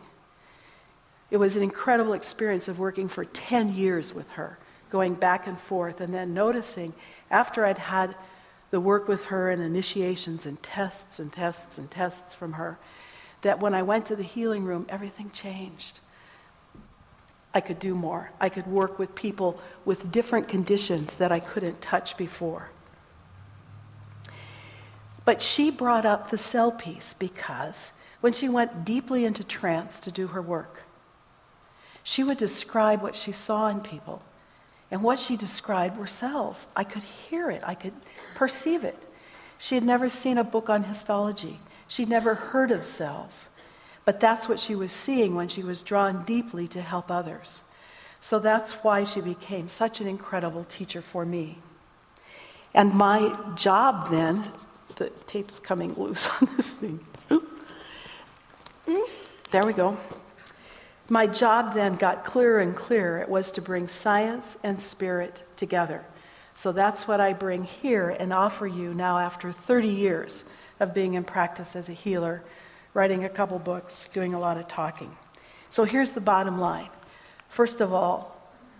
It 1.31 1.37
was 1.37 1.55
an 1.55 1.63
incredible 1.63 2.13
experience 2.13 2.67
of 2.67 2.79
working 2.79 3.07
for 3.07 3.25
10 3.25 3.73
years 3.73 4.13
with 4.13 4.31
her, 4.31 4.57
going 4.91 5.15
back 5.15 5.47
and 5.47 5.59
forth, 5.59 5.99
and 5.99 6.13
then 6.13 6.33
noticing 6.33 6.93
after 7.31 7.65
I'd 7.65 7.77
had 7.77 8.15
the 8.71 8.79
work 8.79 9.07
with 9.07 9.25
her 9.25 9.49
and 9.49 9.61
initiations 9.61 10.45
and 10.45 10.61
tests 10.61 11.19
and 11.19 11.31
tests 11.31 11.77
and 11.77 11.89
tests 11.89 12.35
from 12.35 12.53
her, 12.53 12.77
that 13.41 13.59
when 13.59 13.73
I 13.73 13.81
went 13.81 14.05
to 14.07 14.15
the 14.15 14.23
healing 14.23 14.63
room, 14.63 14.85
everything 14.89 15.29
changed. 15.29 15.99
I 17.53 17.61
could 17.61 17.79
do 17.79 17.95
more. 17.95 18.31
I 18.39 18.49
could 18.49 18.67
work 18.67 18.99
with 18.99 19.15
people 19.15 19.59
with 19.85 20.11
different 20.11 20.47
conditions 20.47 21.15
that 21.15 21.31
I 21.31 21.39
couldn't 21.39 21.81
touch 21.81 22.15
before. 22.15 22.69
But 25.25 25.41
she 25.41 25.71
brought 25.71 26.05
up 26.05 26.29
the 26.29 26.37
cell 26.37 26.71
piece 26.71 27.13
because 27.13 27.91
when 28.21 28.33
she 28.33 28.49
went 28.49 28.85
deeply 28.85 29.25
into 29.25 29.43
trance 29.43 29.99
to 30.01 30.11
do 30.11 30.27
her 30.27 30.41
work, 30.41 30.85
she 32.03 32.23
would 32.23 32.37
describe 32.37 33.01
what 33.01 33.15
she 33.15 33.31
saw 33.31 33.67
in 33.67 33.81
people. 33.81 34.23
And 34.91 35.03
what 35.03 35.19
she 35.19 35.37
described 35.37 35.97
were 35.97 36.07
cells. 36.07 36.67
I 36.75 36.83
could 36.83 37.03
hear 37.03 37.51
it, 37.51 37.61
I 37.65 37.75
could 37.75 37.93
perceive 38.35 38.83
it. 38.83 39.05
She 39.57 39.75
had 39.75 39.83
never 39.83 40.09
seen 40.09 40.37
a 40.37 40.43
book 40.43 40.69
on 40.69 40.83
histology, 40.83 41.59
she'd 41.87 42.09
never 42.09 42.35
heard 42.35 42.71
of 42.71 42.85
cells. 42.85 43.47
But 44.05 44.19
that's 44.19 44.49
what 44.49 44.59
she 44.59 44.73
was 44.73 44.91
seeing 44.91 45.35
when 45.35 45.49
she 45.49 45.61
was 45.61 45.83
drawn 45.83 46.23
deeply 46.23 46.67
to 46.69 46.81
help 46.81 47.11
others. 47.11 47.63
So 48.21 48.39
that's 48.39 48.71
why 48.83 49.03
she 49.03 49.21
became 49.21 49.67
such 49.67 50.01
an 50.01 50.07
incredible 50.07 50.63
teacher 50.63 51.01
for 51.01 51.25
me. 51.25 51.59
And 52.73 52.93
my 52.93 53.37
job 53.55 54.09
then, 54.09 54.51
the 54.95 55.09
tape's 55.27 55.59
coming 55.59 55.93
loose 55.93 56.29
on 56.41 56.49
this 56.55 56.73
thing. 56.73 56.99
There 59.51 59.65
we 59.65 59.73
go. 59.73 59.97
My 61.09 61.25
job 61.25 61.73
then 61.73 61.95
got 61.95 62.23
clearer 62.23 62.59
and 62.59 62.75
clearer. 62.75 63.17
It 63.17 63.29
was 63.29 63.49
to 63.51 63.61
bring 63.61 63.87
science 63.87 64.57
and 64.63 64.79
spirit 64.79 65.43
together. 65.55 66.05
So 66.53 66.71
that's 66.71 67.07
what 67.07 67.19
I 67.19 67.33
bring 67.33 67.63
here 67.63 68.09
and 68.09 68.31
offer 68.31 68.67
you 68.67 68.93
now 68.93 69.17
after 69.17 69.51
30 69.51 69.87
years 69.87 70.45
of 70.79 70.93
being 70.93 71.15
in 71.15 71.23
practice 71.23 71.75
as 71.75 71.89
a 71.89 71.93
healer, 71.93 72.43
writing 72.93 73.23
a 73.23 73.29
couple 73.29 73.57
books, 73.59 74.09
doing 74.13 74.33
a 74.33 74.39
lot 74.39 74.57
of 74.57 74.67
talking. 74.67 75.15
So 75.69 75.83
here's 75.83 76.11
the 76.11 76.21
bottom 76.21 76.59
line. 76.59 76.89
First 77.47 77.81
of 77.81 77.93
all, 77.93 78.35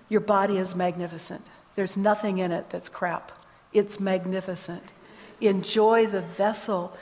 your 0.08 0.22
body 0.22 0.58
is 0.58 0.76
magnificent. 0.76 1.46
There's 1.76 1.98
nothing 1.98 2.39
in 2.39 2.52
it 2.52 2.70
that's 2.70 2.89
crap. 2.89 3.32
It's 3.74 4.00
magnificent. 4.00 4.92
Enjoy 5.42 6.06
the 6.06 6.22
vessel 6.22 6.96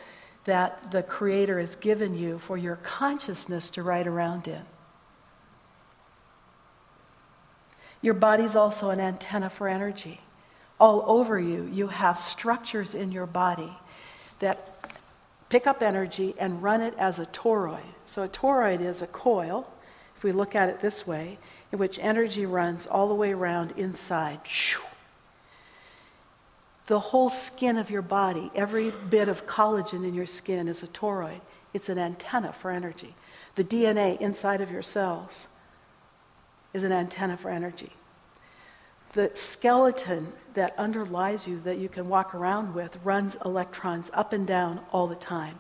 that 0.46 0.92
the 0.92 1.04
Creator 1.04 1.60
has 1.60 1.76
given 1.76 2.16
you 2.16 2.40
for 2.40 2.58
your 2.58 2.78
consciousness 2.78 3.70
to 3.72 3.84
ride 3.84 4.08
around 4.08 4.48
in. 4.48 4.62
Your 8.08 8.14
body's 8.14 8.56
also 8.56 8.90
an 8.90 9.02
antenna 9.02 9.50
for 9.50 9.68
energy. 9.68 10.22
All 10.80 11.04
over 11.08 11.38
you, 11.38 11.70
you 11.74 11.90
have 11.90 12.18
structures 12.18 12.96
in 12.96 13.12
your 13.12 13.26
body 13.26 13.74
that 14.40 14.94
pick 15.50 15.68
up 15.68 15.84
energy 15.84 16.34
and 16.40 16.64
run 16.64 16.80
it 16.80 16.94
as 16.98 17.20
a 17.20 17.26
toroid. 17.26 17.84
So, 18.06 18.24
a 18.24 18.30
toroid 18.30 18.80
is 18.80 19.02
a 19.02 19.08
coil, 19.08 19.70
if 20.16 20.24
we 20.24 20.32
look 20.32 20.56
at 20.56 20.70
it 20.70 20.80
this 20.80 21.06
way, 21.06 21.38
in 21.74 21.80
which 21.80 22.00
energy 22.00 22.46
runs 22.46 22.88
all 22.88 23.10
the 23.10 23.14
way 23.14 23.34
around 23.34 23.74
inside. 23.76 24.40
The 26.86 27.00
whole 27.00 27.30
skin 27.30 27.76
of 27.76 27.90
your 27.90 28.02
body, 28.02 28.50
every 28.56 28.94
bit 29.10 29.28
of 29.28 29.46
collagen 29.46 30.08
in 30.08 30.14
your 30.14 30.28
skin 30.28 30.70
is 30.70 30.82
a 30.82 30.88
toroid. 30.88 31.42
It's 31.74 31.90
an 31.90 31.98
antenna 32.00 32.54
for 32.54 32.72
energy. 32.72 33.16
The 33.56 33.66
DNA 33.66 34.18
inside 34.22 34.62
of 34.62 34.72
your 34.72 34.82
cells 34.82 35.50
is 36.74 36.86
an 36.86 36.94
antenna 36.94 37.36
for 37.36 37.50
energy. 37.50 37.92
The 39.14 39.32
skeleton 39.34 40.34
that 40.54 40.78
underlies 40.78 41.48
you, 41.48 41.60
that 41.60 41.78
you 41.78 41.90
can 41.90 42.10
walk 42.10 42.36
around 42.36 42.74
with, 42.74 43.00
runs 43.04 43.38
electrons 43.46 44.12
up 44.14 44.34
and 44.34 44.46
down 44.46 44.82
all 44.92 45.08
the 45.08 45.16
time. 45.16 45.60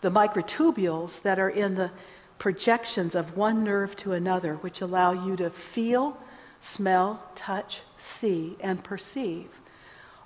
The 0.00 0.10
microtubules 0.10 1.22
that 1.22 1.38
are 1.38 1.50
in 1.50 1.74
the 1.74 1.90
projections 2.38 3.14
of 3.14 3.36
one 3.36 3.62
nerve 3.62 3.94
to 3.96 4.12
another, 4.12 4.54
which 4.56 4.80
allow 4.80 5.12
you 5.12 5.36
to 5.36 5.50
feel, 5.50 6.16
smell, 6.60 7.22
touch, 7.34 7.82
see, 7.98 8.56
and 8.60 8.82
perceive. 8.82 9.48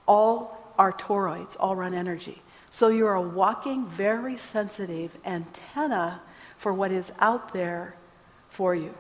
All 0.07 0.72
are 0.79 0.92
toroids, 0.92 1.57
all 1.59 1.77
run 1.77 1.94
energy. 1.94 2.42
So 2.70 2.88
you're 2.88 3.14
a 3.14 3.20
walking, 3.20 3.87
very 3.87 4.37
sensitive 4.37 5.16
antenna 5.25 6.20
for 6.59 6.72
what 6.72 6.92
is 6.92 7.12
out 7.18 7.53
there 7.53 7.96
for 8.49 8.75
you. 8.75 8.94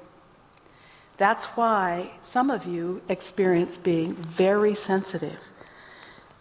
That's 1.16 1.46
why 1.46 2.10
some 2.20 2.50
of 2.50 2.66
you 2.66 3.00
experience 3.08 3.76
being 3.76 4.14
very 4.14 4.74
sensitive. 4.74 5.40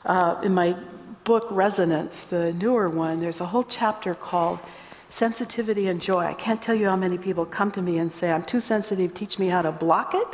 Uh, 0.04 0.40
in 0.44 0.54
my 0.54 0.76
book, 1.24 1.48
Resonance, 1.50 2.26
the 2.26 2.54
newer 2.54 2.90
one, 2.90 3.22
there's 3.22 3.42
a 3.42 3.46
whole 3.46 3.64
chapter 3.64 4.14
called 4.14 4.60
Sensitivity 5.08 5.88
and 5.88 6.02
Joy. 6.02 6.26
I 6.26 6.34
can't 6.34 6.62
tell 6.62 6.76
you 6.76 6.88
how 6.88 6.96
many 6.96 7.18
people 7.18 7.46
come 7.46 7.72
to 7.72 7.82
me 7.82 7.98
and 7.98 8.12
say, 8.12 8.32
I'm 8.32 8.44
too 8.44 8.60
sensitive, 8.60 9.14
teach 9.14 9.40
me 9.40 9.48
how 9.48 9.62
to 9.62 9.72
block 9.72 10.14
it 10.14 10.28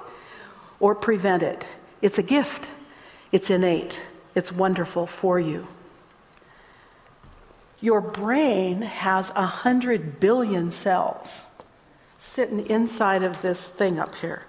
or 0.80 0.96
prevent 0.96 1.44
it. 1.44 1.66
It's 2.02 2.18
a 2.18 2.24
gift, 2.24 2.70
it's 3.32 3.50
innate, 3.50 4.00
it's 4.34 4.52
wonderful 4.52 5.06
for 5.06 5.40
you. 5.40 5.68
Your 7.80 8.02
brain 8.02 8.82
has 8.82 9.32
a 9.36 9.46
hundred 9.46 10.20
billion 10.20 10.72
cells 10.72 11.44
sitting 12.32 12.66
inside 12.68 13.24
of 13.24 13.42
this 13.42 13.68
thing 13.68 14.00
up 14.00 14.16
here. 14.16 14.46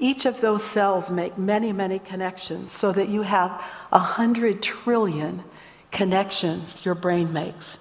Each 0.00 0.26
of 0.26 0.40
those 0.40 0.64
cells 0.64 1.08
make 1.08 1.38
many, 1.38 1.72
many 1.72 2.00
connections 2.00 2.72
so 2.72 2.90
that 2.90 3.08
you 3.08 3.22
have 3.22 3.62
a 3.92 4.00
hundred 4.00 4.60
trillion 4.60 5.44
connections 5.92 6.84
your 6.84 6.96
brain 6.96 7.32
makes. 7.32 7.78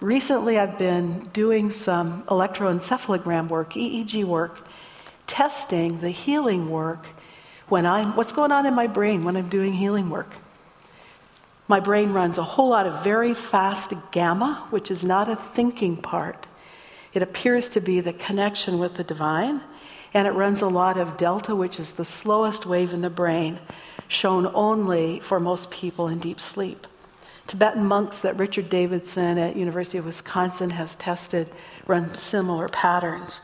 Recently, 0.00 0.58
I've 0.58 0.78
been 0.78 1.18
doing 1.34 1.70
some 1.70 2.22
electroencephalogram 2.22 3.48
work, 3.48 3.74
EEG 3.74 4.24
work, 4.24 4.66
testing 5.26 6.00
the 6.00 6.08
healing 6.08 6.70
work 6.70 7.08
when 7.68 7.84
I'm, 7.84 8.16
what's 8.16 8.32
going 8.32 8.50
on 8.50 8.64
in 8.64 8.74
my 8.74 8.86
brain 8.86 9.24
when 9.24 9.36
I'm 9.36 9.50
doing 9.50 9.74
healing 9.74 10.08
work? 10.08 10.30
My 11.68 11.80
brain 11.80 12.14
runs 12.14 12.38
a 12.38 12.42
whole 12.42 12.70
lot 12.70 12.86
of 12.86 13.04
very 13.04 13.34
fast 13.34 13.92
gamma, 14.10 14.66
which 14.70 14.90
is 14.90 15.04
not 15.04 15.28
a 15.28 15.36
thinking 15.36 15.98
part. 15.98 16.46
It 17.14 17.22
appears 17.22 17.68
to 17.70 17.80
be 17.80 18.00
the 18.00 18.12
connection 18.12 18.78
with 18.78 18.94
the 18.94 19.04
divine, 19.04 19.60
and 20.12 20.26
it 20.26 20.32
runs 20.32 20.60
a 20.60 20.68
lot 20.68 20.98
of 20.98 21.16
delta, 21.16 21.54
which 21.54 21.78
is 21.78 21.92
the 21.92 22.04
slowest 22.04 22.66
wave 22.66 22.92
in 22.92 23.02
the 23.02 23.10
brain, 23.10 23.60
shown 24.08 24.50
only 24.52 25.20
for 25.20 25.38
most 25.38 25.70
people 25.70 26.08
in 26.08 26.18
deep 26.18 26.40
sleep. 26.40 26.86
Tibetan 27.46 27.86
monks 27.86 28.20
that 28.20 28.36
Richard 28.36 28.68
Davidson 28.68 29.38
at 29.38 29.54
University 29.54 29.98
of 29.98 30.06
Wisconsin 30.06 30.70
has 30.70 30.94
tested 30.96 31.50
run 31.86 32.14
similar 32.14 32.68
patterns. 32.68 33.40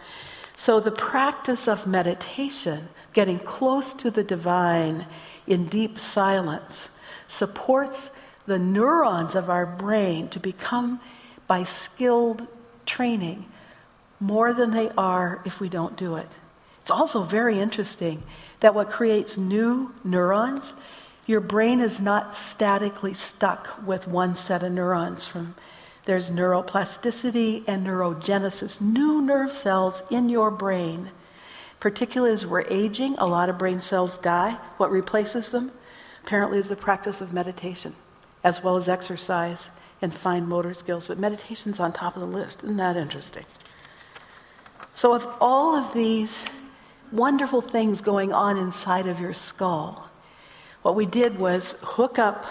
So 0.57 0.81
the 0.81 0.91
practice 0.91 1.69
of 1.69 1.87
meditation, 1.87 2.89
getting 3.13 3.39
close 3.39 3.95
to 3.95 4.11
the 4.11 4.25
divine 4.25 5.07
in 5.47 5.67
deep 5.67 6.01
silence, 6.01 6.89
supports 7.29 8.11
the 8.47 8.59
neurons 8.59 9.35
of 9.35 9.49
our 9.49 9.67
brain 9.67 10.29
to 10.29 10.41
become, 10.41 11.01
by 11.47 11.65
skilled 11.65 12.49
training, 12.87 13.45
more 14.21 14.53
than 14.53 14.71
they 14.71 14.91
are 14.91 15.43
if 15.45 15.59
we 15.59 15.69
don't 15.69 15.97
do 15.97 16.17
it. 16.17 16.29
It's 16.83 16.91
also 16.91 17.23
very 17.23 17.59
interesting 17.59 18.23
that 18.61 18.75
what 18.75 18.91
creates 18.91 19.37
new 19.37 19.95
neurons, 20.05 20.75
your 21.27 21.41
brain 21.41 21.81
is 21.81 22.01
not 22.01 22.35
statically 22.35 23.15
stuck 23.15 23.87
with 23.87 24.07
one 24.07 24.35
set 24.35 24.63
of 24.63 24.73
neurons 24.73 25.27
from 25.27 25.55
there's 26.05 26.31
neuroplasticity 26.31 27.63
and 27.67 27.87
neurogenesis, 27.87 28.81
new 28.81 29.21
nerve 29.21 29.53
cells 29.53 30.03
in 30.11 30.29
your 30.29 30.51
brain. 30.51 31.11
Particularly 31.79 32.33
as 32.33 32.47
we're 32.47 32.67
aging, 32.69 33.15
a 33.19 33.27
lot 33.27 33.49
of 33.49 33.59
brain 33.59 33.81
cells 33.81 34.19
die. 34.19 34.59
What 34.77 34.91
replaces 34.91 35.51
them? 35.51 35.73
Apparently, 36.25 36.59
is 36.59 36.69
the 36.69 36.77
practice 36.77 37.21
of 37.21 37.33
meditation, 37.33 37.95
as 38.43 38.63
well 38.63 38.77
as 38.77 38.89
exercise 38.89 39.71
and 40.03 40.13
fine 40.13 40.47
motor 40.47 40.75
skills. 40.75 41.07
But 41.07 41.19
meditation's 41.19 41.79
on 41.79 41.93
top 41.93 42.17
of 42.17 42.21
the 42.21 42.27
list. 42.27 42.65
Isn't 42.65 42.77
that 42.79 42.97
interesting? 42.97 43.45
So, 44.95 45.15
of 45.15 45.27
all 45.41 45.75
of 45.75 45.93
these 45.95 46.45
wonderful 47.13 47.61
things 47.61 48.01
going 48.01 48.33
on 48.33 48.57
inside 48.57 49.07
of 49.07 49.21
your 49.21 49.35
skull, 49.35 50.09
what 50.83 50.95
we 50.95 51.07
did 51.07 51.39
was 51.39 51.75
hook 51.83 52.19
up 52.19 52.47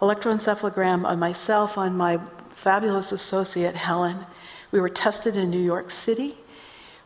electroencephalogram 0.00 1.04
on 1.04 1.18
myself, 1.18 1.78
on 1.78 1.96
my 1.96 2.20
fabulous 2.50 3.12
associate, 3.12 3.74
Helen. 3.74 4.26
We 4.70 4.80
were 4.80 4.88
tested 4.88 5.36
in 5.36 5.50
New 5.50 5.62
York 5.62 5.90
City. 5.90 6.36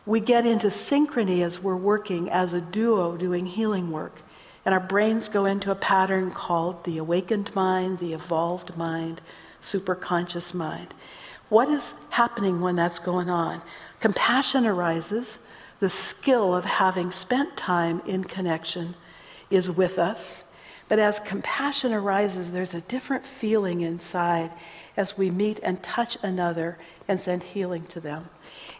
We 0.05 0.19
get 0.19 0.45
into 0.45 0.67
synchrony 0.67 1.43
as 1.43 1.61
we're 1.61 1.75
working 1.75 2.29
as 2.29 2.53
a 2.53 2.61
duo 2.61 3.15
doing 3.15 3.45
healing 3.45 3.91
work. 3.91 4.21
And 4.65 4.73
our 4.73 4.79
brains 4.79 5.29
go 5.29 5.45
into 5.45 5.71
a 5.71 5.75
pattern 5.75 6.31
called 6.31 6.83
the 6.83 6.97
awakened 6.97 7.53
mind, 7.55 7.99
the 7.99 8.13
evolved 8.13 8.77
mind, 8.77 9.21
superconscious 9.61 10.53
mind. 10.53 10.93
What 11.49 11.69
is 11.69 11.95
happening 12.09 12.61
when 12.61 12.75
that's 12.75 12.99
going 12.99 13.29
on? 13.29 13.61
Compassion 13.99 14.65
arises. 14.65 15.39
The 15.79 15.89
skill 15.89 16.53
of 16.53 16.65
having 16.65 17.11
spent 17.11 17.55
time 17.55 18.01
in 18.05 18.23
connection 18.23 18.95
is 19.49 19.69
with 19.69 19.97
us. 19.97 20.43
But 20.87 20.99
as 20.99 21.19
compassion 21.19 21.93
arises, 21.93 22.51
there's 22.51 22.73
a 22.73 22.81
different 22.81 23.25
feeling 23.25 23.81
inside 23.81 24.51
as 24.97 25.17
we 25.17 25.29
meet 25.29 25.59
and 25.61 25.81
touch 25.83 26.17
another 26.23 26.77
and 27.07 27.19
send 27.19 27.43
healing 27.43 27.85
to 27.87 27.99
them. 27.99 28.29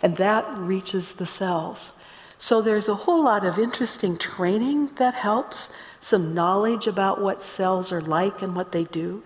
And 0.01 0.17
that 0.17 0.57
reaches 0.57 1.13
the 1.13 1.25
cells. 1.25 1.93
So 2.37 2.61
there's 2.61 2.89
a 2.89 2.95
whole 2.95 3.23
lot 3.23 3.45
of 3.45 3.59
interesting 3.59 4.17
training 4.17 4.91
that 4.95 5.13
helps, 5.13 5.69
some 5.99 6.33
knowledge 6.33 6.87
about 6.87 7.21
what 7.21 7.43
cells 7.43 7.91
are 7.91 8.01
like 8.01 8.41
and 8.41 8.55
what 8.55 8.71
they 8.71 8.85
do. 8.85 9.21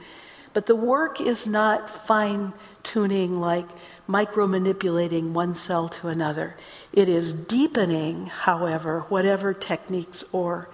But 0.53 0.65
the 0.65 0.75
work 0.75 1.21
is 1.21 1.47
not 1.47 1.89
fine 1.89 2.53
tuning 2.81 3.39
like 3.39 3.67
micro 4.07 4.45
manipulating 4.47 5.33
one 5.33 5.55
cell 5.55 5.87
to 5.87 6.07
another. 6.07 6.55
It 6.91 7.07
is 7.07 7.33
deepening, 7.33 8.27
however, 8.27 9.01
whatever 9.09 9.53
techniques 9.53 10.23
or 10.31 10.69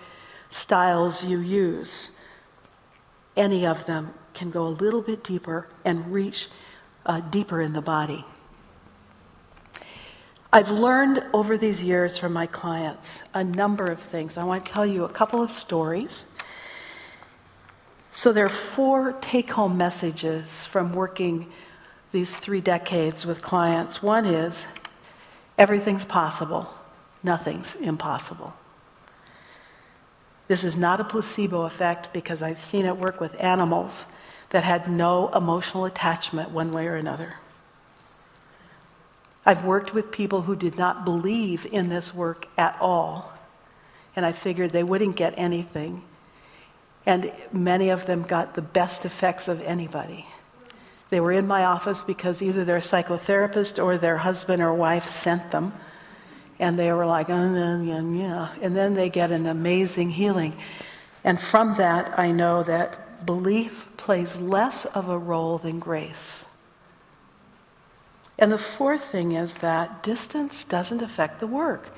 styles 0.50 1.24
you 1.24 1.40
use. 1.40 2.10
Any 3.36 3.66
of 3.66 3.86
them 3.86 4.14
can 4.34 4.50
go 4.50 4.66
a 4.66 4.70
little 4.70 5.02
bit 5.02 5.24
deeper 5.24 5.68
and 5.86 6.12
reach 6.12 6.48
uh, 7.06 7.20
deeper 7.22 7.62
in 7.62 7.74
the 7.74 7.82
body. 7.82 8.26
I've 10.52 10.72
learned 10.72 11.24
over 11.32 11.58
these 11.58 11.84
years 11.84 12.18
from 12.18 12.34
my 12.34 12.48
clients 12.48 13.22
a 13.36 13.44
number 13.44 13.86
of 13.86 14.00
things. 14.00 14.38
I 14.38 14.44
want 14.44 14.66
to 14.66 14.72
tell 14.72 14.86
you 14.86 15.04
a 15.04 15.10
couple 15.10 15.44
of 15.44 15.52
stories. 15.52 16.26
So, 18.14 18.34
there 18.34 18.46
are 18.46 18.50
four 18.50 19.14
take 19.22 19.52
home 19.52 19.78
messages 19.78 20.66
from 20.66 20.94
working 20.94 21.52
these 22.12 22.36
three 22.36 22.62
decades 22.62 23.26
with 23.26 23.42
clients. 23.42 24.02
One 24.02 24.26
is 24.26 24.66
everything's 25.58 26.06
possible, 26.06 26.74
nothing's 27.24 27.76
impossible. 27.76 28.54
This 30.48 30.64
is 30.64 30.76
not 30.76 31.00
a 31.00 31.04
placebo 31.04 31.62
effect 31.62 32.12
because 32.12 32.42
I've 32.42 32.60
seen 32.60 32.86
it 32.86 32.98
work 32.98 33.22
with 33.22 33.40
animals 33.40 34.06
that 34.50 34.64
had 34.64 34.90
no 34.90 35.30
emotional 35.30 35.86
attachment 35.86 36.50
one 36.50 36.72
way 36.72 36.88
or 36.88 36.96
another. 36.96 37.36
I've 39.46 39.64
worked 39.64 39.94
with 39.94 40.12
people 40.12 40.44
who 40.44 40.56
did 40.56 40.78
not 40.78 41.06
believe 41.06 41.68
in 41.72 41.90
this 41.90 42.14
work 42.14 42.48
at 42.58 42.76
all, 42.82 43.34
and 44.16 44.26
I 44.26 44.32
figured 44.32 44.72
they 44.72 44.84
wouldn't 44.84 45.16
get 45.16 45.34
anything. 45.38 46.04
And 47.06 47.32
many 47.52 47.90
of 47.90 48.06
them 48.08 48.24
got 48.24 48.56
the 48.56 48.62
best 48.62 49.06
effects 49.06 49.48
of 49.48 49.62
anybody. 49.62 50.26
They 51.10 51.20
were 51.20 51.32
in 51.32 51.48
my 51.48 51.66
office 51.66 52.02
because 52.02 52.42
either 52.42 52.64
their 52.64 52.80
psychotherapist 52.80 53.84
or 53.84 53.98
their 53.98 54.18
husband 54.18 54.62
or 54.62 54.74
wife 54.74 55.10
sent 55.10 55.52
them. 55.52 55.74
And 56.60 56.78
they 56.78 56.92
were 56.92 57.06
like, 57.06 57.30
oh, 57.30 57.82
yeah. 57.82 58.50
And 58.62 58.76
then 58.76 58.94
they 58.94 59.10
get 59.10 59.32
an 59.32 59.46
amazing 59.46 60.12
healing. 60.12 60.56
And 61.24 61.40
from 61.40 61.76
that, 61.78 62.18
I 62.20 62.32
know 62.32 62.64
that 62.64 63.26
belief 63.26 63.88
plays 63.98 64.38
less 64.38 64.86
of 64.86 65.10
a 65.10 65.18
role 65.18 65.58
than 65.58 65.80
grace. 65.80 66.46
And 68.38 68.52
the 68.52 68.58
fourth 68.58 69.04
thing 69.04 69.34
is 69.34 69.56
that 69.56 70.04
distance 70.04 70.64
doesn't 70.64 71.02
affect 71.02 71.40
the 71.40 71.48
work. 71.48 71.94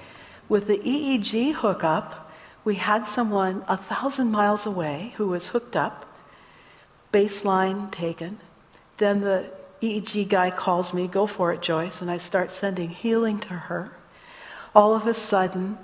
With 0.50 0.68
the 0.68 0.80
EEG 0.80 1.54
hookup, 1.54 2.32
we 2.64 2.76
had 2.76 3.08
someone 3.08 3.64
a 3.68 3.78
thousand 3.78 4.32
miles 4.32 4.66
away 4.66 5.14
who 5.18 5.28
was 5.28 5.48
hooked 5.48 5.76
up, 5.76 6.06
baseline 7.14 7.92
taken. 7.92 8.40
Then 9.02 9.22
the 9.22 9.50
EEG 9.82 10.30
guy 10.30 10.52
calls 10.52 10.94
me, 10.94 11.08
go 11.08 11.26
for 11.26 11.52
it, 11.52 11.64
Joyce, 11.64 12.02
and 12.04 12.12
I 12.12 12.18
start 12.18 12.52
sending 12.52 12.90
healing 12.90 13.40
to 13.40 13.54
her. 13.56 13.92
All 14.76 14.94
of 14.94 15.08
a 15.08 15.14
sudden, 15.16 15.80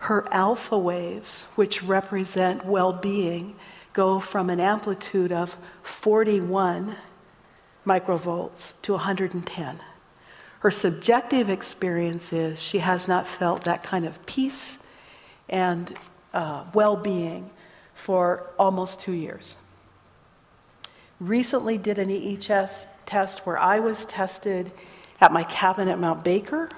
her 0.00 0.28
alpha 0.30 0.78
waves, 0.78 1.46
which 1.54 1.82
represent 1.82 2.66
well 2.66 2.92
being, 2.92 3.56
go 3.94 4.20
from 4.20 4.50
an 4.50 4.60
amplitude 4.60 5.32
of 5.32 5.56
41 5.82 6.96
microvolts 7.86 8.74
to 8.82 8.92
110. 8.92 9.80
Her 10.58 10.70
subjective 10.70 11.48
experience 11.48 12.30
is 12.30 12.60
she 12.60 12.80
has 12.80 13.08
not 13.08 13.26
felt 13.26 13.64
that 13.64 13.82
kind 13.82 14.04
of 14.04 14.26
peace 14.26 14.78
and 15.48 15.96
uh, 16.34 16.64
well 16.74 16.96
being 16.96 17.48
for 17.94 18.50
almost 18.58 19.00
two 19.00 19.12
years. 19.12 19.56
Recently, 21.20 21.76
did 21.76 21.98
an 21.98 22.08
EHS 22.08 22.86
test 23.04 23.40
where 23.44 23.58
I 23.58 23.78
was 23.78 24.06
tested 24.06 24.72
at 25.20 25.32
my 25.32 25.44
cabin 25.44 25.88
at 25.88 25.98
Mount 25.98 26.24
Baker, 26.24 26.70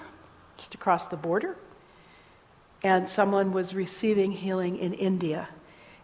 just 0.57 0.75
across 0.75 1.07
the 1.07 1.17
border, 1.17 1.57
and 2.83 3.07
someone 3.07 3.53
was 3.53 3.73
receiving 3.73 4.33
healing 4.33 4.79
in 4.79 4.95
India, 4.95 5.49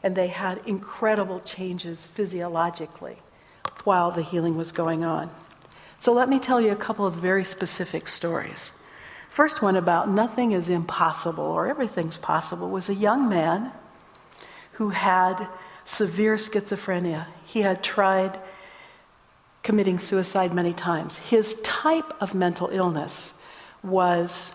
and 0.04 0.14
they 0.14 0.28
had 0.28 0.60
incredible 0.66 1.40
changes 1.40 2.04
physiologically 2.04 3.16
while 3.82 4.12
the 4.12 4.22
healing 4.22 4.56
was 4.56 4.70
going 4.70 5.04
on. 5.04 5.30
So 5.98 6.12
let 6.12 6.28
me 6.28 6.38
tell 6.38 6.60
you 6.60 6.70
a 6.70 6.76
couple 6.76 7.06
of 7.06 7.14
very 7.14 7.44
specific 7.44 8.06
stories. 8.06 8.70
First 9.28 9.62
one 9.62 9.74
about 9.74 10.08
nothing 10.08 10.52
is 10.52 10.68
impossible 10.68 11.42
or 11.42 11.66
everything's 11.66 12.18
possible 12.18 12.70
was 12.70 12.88
a 12.88 12.94
young 12.94 13.28
man 13.28 13.72
who 14.72 14.90
had 14.90 15.48
severe 15.88 16.36
schizophrenia. 16.36 17.26
He 17.46 17.62
had 17.62 17.82
tried 17.82 18.38
committing 19.62 19.98
suicide 19.98 20.52
many 20.52 20.74
times. 20.74 21.16
His 21.16 21.54
type 21.62 22.12
of 22.20 22.34
mental 22.34 22.68
illness 22.70 23.32
was 23.82 24.52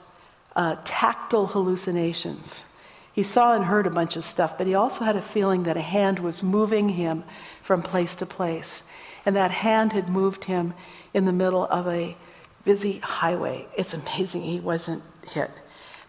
uh, 0.56 0.76
tactile 0.84 1.48
hallucinations. 1.48 2.66
He 3.12 3.24
saw 3.24 3.56
and 3.56 3.66
heard 3.66 3.88
a 3.88 3.92
bunch 3.92 4.16
of 4.16 4.24
stuff, 4.24 4.58
but 4.58 4.68
he 4.68 4.76
also 4.76 5.06
had 5.06 5.16
a 5.16 5.22
feeling 5.22 5.64
that 5.64 5.76
a 5.76 5.82
hand 5.82 6.20
was 6.20 6.44
moving 6.44 6.90
him 6.90 7.24
from 7.64 7.82
place 7.82 8.16
to 8.18 8.28
place. 8.28 8.84
And 9.26 9.36
that 9.36 9.52
hand 9.52 9.94
had 9.94 10.10
moved 10.10 10.44
him 10.44 10.76
in 11.16 11.26
the 11.26 11.32
middle 11.32 11.66
of 11.66 11.88
a 11.88 12.16
busy 12.64 13.00
highway. 13.00 13.68
It's 13.76 13.96
amazing 13.96 14.44
he 14.44 14.60
wasn't 14.60 15.02
hit. 15.28 15.50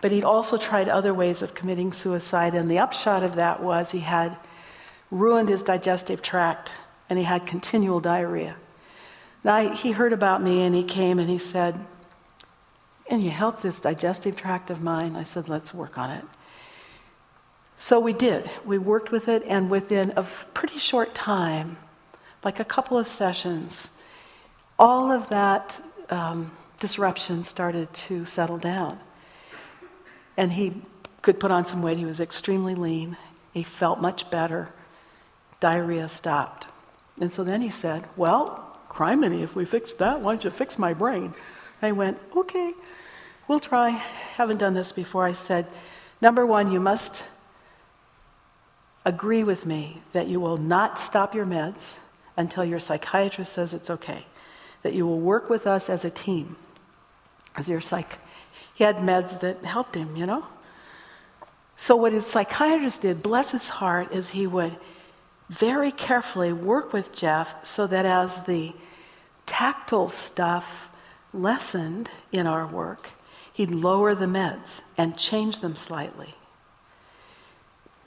But 0.02 0.12
he'd 0.12 0.24
also 0.24 0.58
tried 0.58 0.88
other 0.88 1.14
ways 1.14 1.40
of 1.40 1.54
committing 1.54 1.92
suicide, 1.92 2.54
and 2.54 2.70
the 2.70 2.78
upshot 2.78 3.22
of 3.22 3.36
that 3.36 3.62
was 3.62 3.92
he 3.92 4.00
had 4.00 4.36
ruined 5.10 5.48
his 5.48 5.62
digestive 5.62 6.22
tract 6.22 6.72
and 7.08 7.18
he 7.18 7.24
had 7.24 7.46
continual 7.46 8.00
diarrhea. 8.00 8.56
Now, 9.42 9.74
he 9.74 9.92
heard 9.92 10.12
about 10.12 10.42
me 10.42 10.62
and 10.62 10.74
he 10.74 10.82
came 10.82 11.18
and 11.18 11.28
he 11.28 11.38
said, 11.38 11.78
Can 13.08 13.20
you 13.20 13.30
help 13.30 13.60
this 13.60 13.80
digestive 13.80 14.36
tract 14.36 14.70
of 14.70 14.80
mine? 14.82 15.16
I 15.16 15.22
said, 15.22 15.48
Let's 15.48 15.74
work 15.74 15.98
on 15.98 16.10
it. 16.10 16.24
So 17.76 18.00
we 18.00 18.12
did. 18.12 18.48
We 18.64 18.78
worked 18.78 19.10
with 19.10 19.28
it, 19.28 19.42
and 19.46 19.68
within 19.68 20.12
a 20.16 20.22
pretty 20.22 20.78
short 20.78 21.14
time, 21.14 21.76
like 22.44 22.60
a 22.60 22.64
couple 22.64 22.96
of 22.96 23.08
sessions, 23.08 23.90
all 24.78 25.10
of 25.10 25.28
that 25.28 25.80
um, 26.08 26.52
disruption 26.78 27.42
started 27.42 27.92
to 27.94 28.24
settle 28.24 28.58
down. 28.58 29.00
And 30.36 30.52
he 30.52 30.82
could 31.22 31.40
put 31.40 31.50
on 31.50 31.66
some 31.66 31.82
weight. 31.82 31.98
He 31.98 32.04
was 32.04 32.20
extremely 32.20 32.74
lean. 32.74 33.16
He 33.52 33.62
felt 33.62 34.00
much 34.00 34.30
better. 34.30 34.72
Diarrhea 35.64 36.10
stopped. 36.10 36.66
And 37.18 37.32
so 37.32 37.42
then 37.42 37.62
he 37.62 37.70
said, 37.70 38.04
Well, 38.18 38.78
criminy, 38.90 39.42
if 39.42 39.56
we 39.56 39.64
fix 39.64 39.94
that, 39.94 40.20
why 40.20 40.32
don't 40.32 40.44
you 40.44 40.50
fix 40.50 40.78
my 40.78 40.92
brain? 40.92 41.32
I 41.80 41.92
went, 41.92 42.20
Okay, 42.36 42.74
we'll 43.48 43.60
try. 43.60 43.88
Haven't 43.88 44.58
done 44.58 44.74
this 44.74 44.92
before. 44.92 45.24
I 45.24 45.32
said, 45.32 45.66
Number 46.20 46.44
one, 46.44 46.70
you 46.70 46.80
must 46.80 47.22
agree 49.06 49.42
with 49.42 49.64
me 49.64 50.02
that 50.12 50.26
you 50.26 50.38
will 50.38 50.58
not 50.58 51.00
stop 51.00 51.34
your 51.34 51.46
meds 51.46 51.96
until 52.36 52.62
your 52.62 52.78
psychiatrist 52.78 53.50
says 53.54 53.72
it's 53.72 53.88
okay 53.88 54.26
that 54.82 54.92
you 54.92 55.06
will 55.06 55.18
work 55.18 55.48
with 55.48 55.66
us 55.66 55.88
as 55.88 56.04
a 56.04 56.10
team. 56.10 56.56
As 57.56 57.70
your 57.70 57.80
psych, 57.80 58.18
he 58.74 58.84
had 58.84 58.98
meds 58.98 59.40
that 59.40 59.64
helped 59.64 59.94
him, 59.94 60.14
you 60.14 60.26
know? 60.26 60.44
So, 61.78 61.96
what 61.96 62.12
his 62.12 62.26
psychiatrist 62.26 63.00
did, 63.00 63.22
bless 63.22 63.52
his 63.52 63.68
heart, 63.68 64.12
is 64.12 64.28
he 64.28 64.46
would 64.46 64.76
very 65.48 65.90
carefully 65.90 66.52
work 66.52 66.92
with 66.92 67.12
Jeff 67.12 67.64
so 67.64 67.86
that 67.86 68.06
as 68.06 68.44
the 68.44 68.74
tactile 69.46 70.08
stuff 70.08 70.88
lessened 71.32 72.10
in 72.32 72.46
our 72.46 72.66
work, 72.66 73.10
he'd 73.52 73.70
lower 73.70 74.14
the 74.14 74.26
meds 74.26 74.80
and 74.96 75.16
change 75.16 75.60
them 75.60 75.76
slightly. 75.76 76.34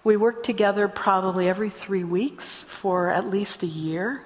We 0.04 0.16
worked 0.16 0.46
together 0.46 0.88
probably 0.88 1.50
every 1.50 1.70
three 1.70 2.04
weeks 2.04 2.64
for 2.64 3.10
at 3.12 3.30
least 3.30 3.62
a 3.62 3.68
year. 3.68 4.24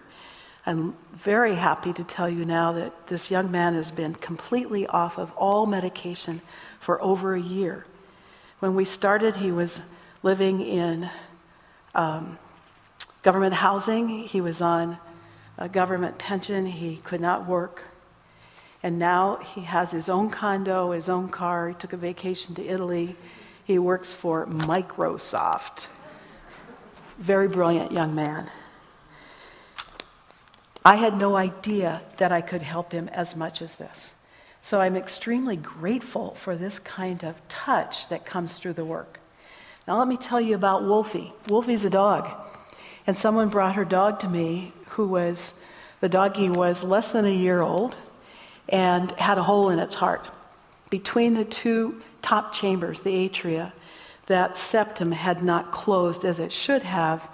I'm 0.66 0.96
very 1.12 1.56
happy 1.56 1.92
to 1.94 2.04
tell 2.04 2.30
you 2.30 2.46
now 2.46 2.72
that 2.74 3.08
this 3.08 3.32
young 3.32 3.50
man 3.50 3.74
has 3.74 3.90
been 3.90 4.14
completely 4.14 4.86
off 4.86 5.18
of 5.18 5.32
all 5.32 5.66
medication 5.66 6.42
for 6.80 7.02
over 7.02 7.34
a 7.34 7.42
year. 7.42 7.86
When 8.60 8.76
we 8.76 8.86
started, 8.86 9.38
he 9.38 9.52
was 9.52 9.82
living 10.22 10.62
in 10.62 11.10
um, 11.96 12.38
government 13.22 13.54
housing, 13.54 14.08
he 14.08 14.42
was 14.42 14.62
on 14.62 14.98
a 15.58 15.70
government 15.70 16.18
pension, 16.18 16.66
he 16.66 16.98
could 16.98 17.22
not 17.22 17.48
work. 17.48 17.84
And 18.84 18.98
now 18.98 19.38
he 19.38 19.62
has 19.62 19.92
his 19.92 20.10
own 20.10 20.30
condo, 20.30 20.92
his 20.92 21.08
own 21.08 21.30
car, 21.30 21.70
he 21.70 21.76
took 21.76 21.94
a 21.94 21.98
vacation 21.98 22.56
to 22.56 22.66
Italy. 22.66 23.16
He 23.64 23.78
works 23.78 24.12
for 24.14 24.48
Microsoft. 24.48 25.88
Very 27.20 27.48
brilliant 27.48 27.92
young 27.92 28.16
man. 28.16 28.50
I 30.84 30.96
had 30.96 31.16
no 31.16 31.36
idea 31.36 32.02
that 32.18 32.32
I 32.32 32.42
could 32.42 32.64
help 32.64 32.92
him 32.92 33.08
as 33.10 33.36
much 33.36 33.62
as 33.62 33.76
this. 33.76 34.12
So 34.62 34.82
I'm 34.82 34.96
extremely 34.96 35.56
grateful 35.56 36.34
for 36.34 36.56
this 36.56 36.80
kind 36.80 37.24
of 37.24 37.48
touch 37.48 38.10
that 38.10 38.26
comes 38.26 38.58
through 38.58 38.74
the 38.74 38.86
work. 38.86 39.20
Now, 39.88 40.00
let 40.00 40.08
me 40.08 40.18
tell 40.18 40.42
you 40.42 40.56
about 40.56 40.84
Wolfie. 40.84 41.34
Wolfie's 41.48 41.86
a 41.86 41.90
dog. 41.90 42.34
And 43.08 43.16
someone 43.18 43.50
brought 43.50 43.76
her 43.76 43.86
dog 43.86 44.20
to 44.20 44.30
me 44.30 44.74
who 44.90 45.08
was, 45.08 45.54
the 46.00 46.10
doggie 46.10 46.50
was 46.50 46.84
less 46.84 47.12
than 47.12 47.26
a 47.26 47.34
year 47.34 47.62
old 47.62 47.98
and 48.70 49.12
had 49.12 49.38
a 49.38 49.44
hole 49.44 49.70
in 49.70 49.80
its 49.80 49.96
heart. 49.96 50.28
Between 50.90 51.34
the 51.34 51.46
two 51.46 52.02
top 52.22 52.54
chambers, 52.54 53.02
the 53.02 53.28
atria, 53.30 53.72
that 54.28 54.56
septum 54.56 55.12
had 55.12 55.44
not 55.44 55.72
closed 55.72 56.24
as 56.24 56.40
it 56.40 56.52
should 56.52 56.84
have, 56.84 57.30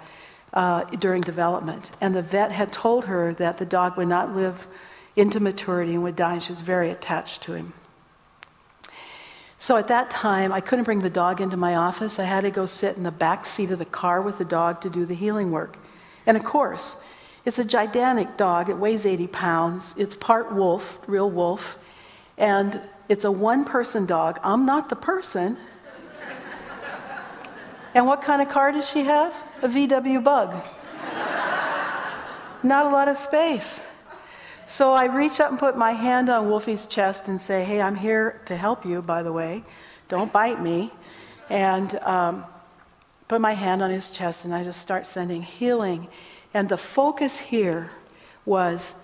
uh, 0.52 0.84
during 0.84 1.20
development. 1.20 1.90
And 2.00 2.14
the 2.14 2.22
vet 2.22 2.52
had 2.52 2.72
told 2.72 3.04
her 3.04 3.34
that 3.34 3.58
the 3.58 3.66
dog 3.66 3.96
would 3.96 4.08
not 4.08 4.34
live 4.34 4.66
into 5.14 5.40
maturity 5.40 5.94
and 5.94 6.02
would 6.02 6.16
die, 6.16 6.34
and 6.34 6.42
she 6.42 6.52
was 6.52 6.60
very 6.60 6.90
attached 6.90 7.42
to 7.42 7.52
him. 7.52 7.74
So 9.60 9.76
at 9.76 9.88
that 9.88 10.08
time, 10.08 10.52
I 10.52 10.60
couldn't 10.60 10.84
bring 10.84 11.00
the 11.00 11.10
dog 11.10 11.40
into 11.40 11.56
my 11.56 11.74
office. 11.74 12.20
I 12.20 12.24
had 12.24 12.42
to 12.42 12.50
go 12.50 12.64
sit 12.64 12.96
in 12.96 13.02
the 13.02 13.10
back 13.10 13.44
seat 13.44 13.72
of 13.72 13.80
the 13.80 13.84
car 13.84 14.22
with 14.22 14.38
the 14.38 14.44
dog 14.44 14.80
to 14.82 14.90
do 14.90 15.04
the 15.04 15.14
healing 15.14 15.50
work. 15.50 15.76
And 16.26 16.36
of 16.36 16.44
course, 16.44 16.96
it's 17.44 17.58
a 17.58 17.64
gigantic 17.64 18.36
dog. 18.36 18.68
It 18.70 18.76
weighs 18.76 19.04
80 19.04 19.26
pounds. 19.26 19.94
It's 19.98 20.14
part 20.14 20.54
wolf, 20.54 21.00
real 21.08 21.28
wolf. 21.28 21.76
And 22.36 22.80
it's 23.08 23.24
a 23.24 23.32
one 23.32 23.64
person 23.64 24.06
dog. 24.06 24.38
I'm 24.44 24.64
not 24.64 24.90
the 24.90 24.96
person. 24.96 25.56
and 27.94 28.06
what 28.06 28.22
kind 28.22 28.40
of 28.40 28.48
car 28.48 28.70
does 28.70 28.88
she 28.88 29.04
have? 29.04 29.34
A 29.62 29.68
VW 29.68 30.22
bug. 30.22 30.62
not 32.62 32.86
a 32.86 32.90
lot 32.90 33.08
of 33.08 33.18
space. 33.18 33.82
So 34.68 34.92
I 34.92 35.06
reach 35.06 35.40
up 35.40 35.48
and 35.48 35.58
put 35.58 35.78
my 35.78 35.92
hand 35.92 36.28
on 36.28 36.50
Wolfie's 36.50 36.84
chest 36.84 37.28
and 37.28 37.40
say, 37.40 37.64
Hey, 37.64 37.80
I'm 37.80 37.94
here 37.94 38.42
to 38.44 38.54
help 38.54 38.84
you, 38.84 39.00
by 39.00 39.22
the 39.22 39.32
way. 39.32 39.64
Don't 40.08 40.30
bite 40.30 40.60
me. 40.60 40.92
And 41.48 41.94
um, 42.00 42.44
put 43.28 43.40
my 43.40 43.54
hand 43.54 43.80
on 43.82 43.88
his 43.88 44.10
chest 44.10 44.44
and 44.44 44.54
I 44.54 44.62
just 44.62 44.82
start 44.82 45.06
sending 45.06 45.40
healing. 45.40 46.06
And 46.52 46.68
the 46.68 46.76
focus 46.76 47.38
here 47.38 47.92
was 48.44 48.94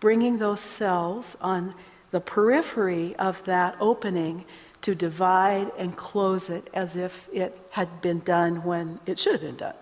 bringing 0.00 0.38
those 0.38 0.62
cells 0.62 1.36
on 1.42 1.74
the 2.12 2.20
periphery 2.22 3.14
of 3.16 3.44
that 3.44 3.76
opening 3.78 4.46
to 4.80 4.94
divide 4.94 5.70
and 5.76 5.94
close 5.94 6.48
it 6.48 6.70
as 6.72 6.96
if 6.96 7.28
it 7.30 7.60
had 7.72 8.00
been 8.00 8.20
done 8.20 8.64
when 8.64 8.98
it 9.04 9.18
should 9.18 9.32
have 9.32 9.42
been 9.42 9.56
done. 9.56 9.74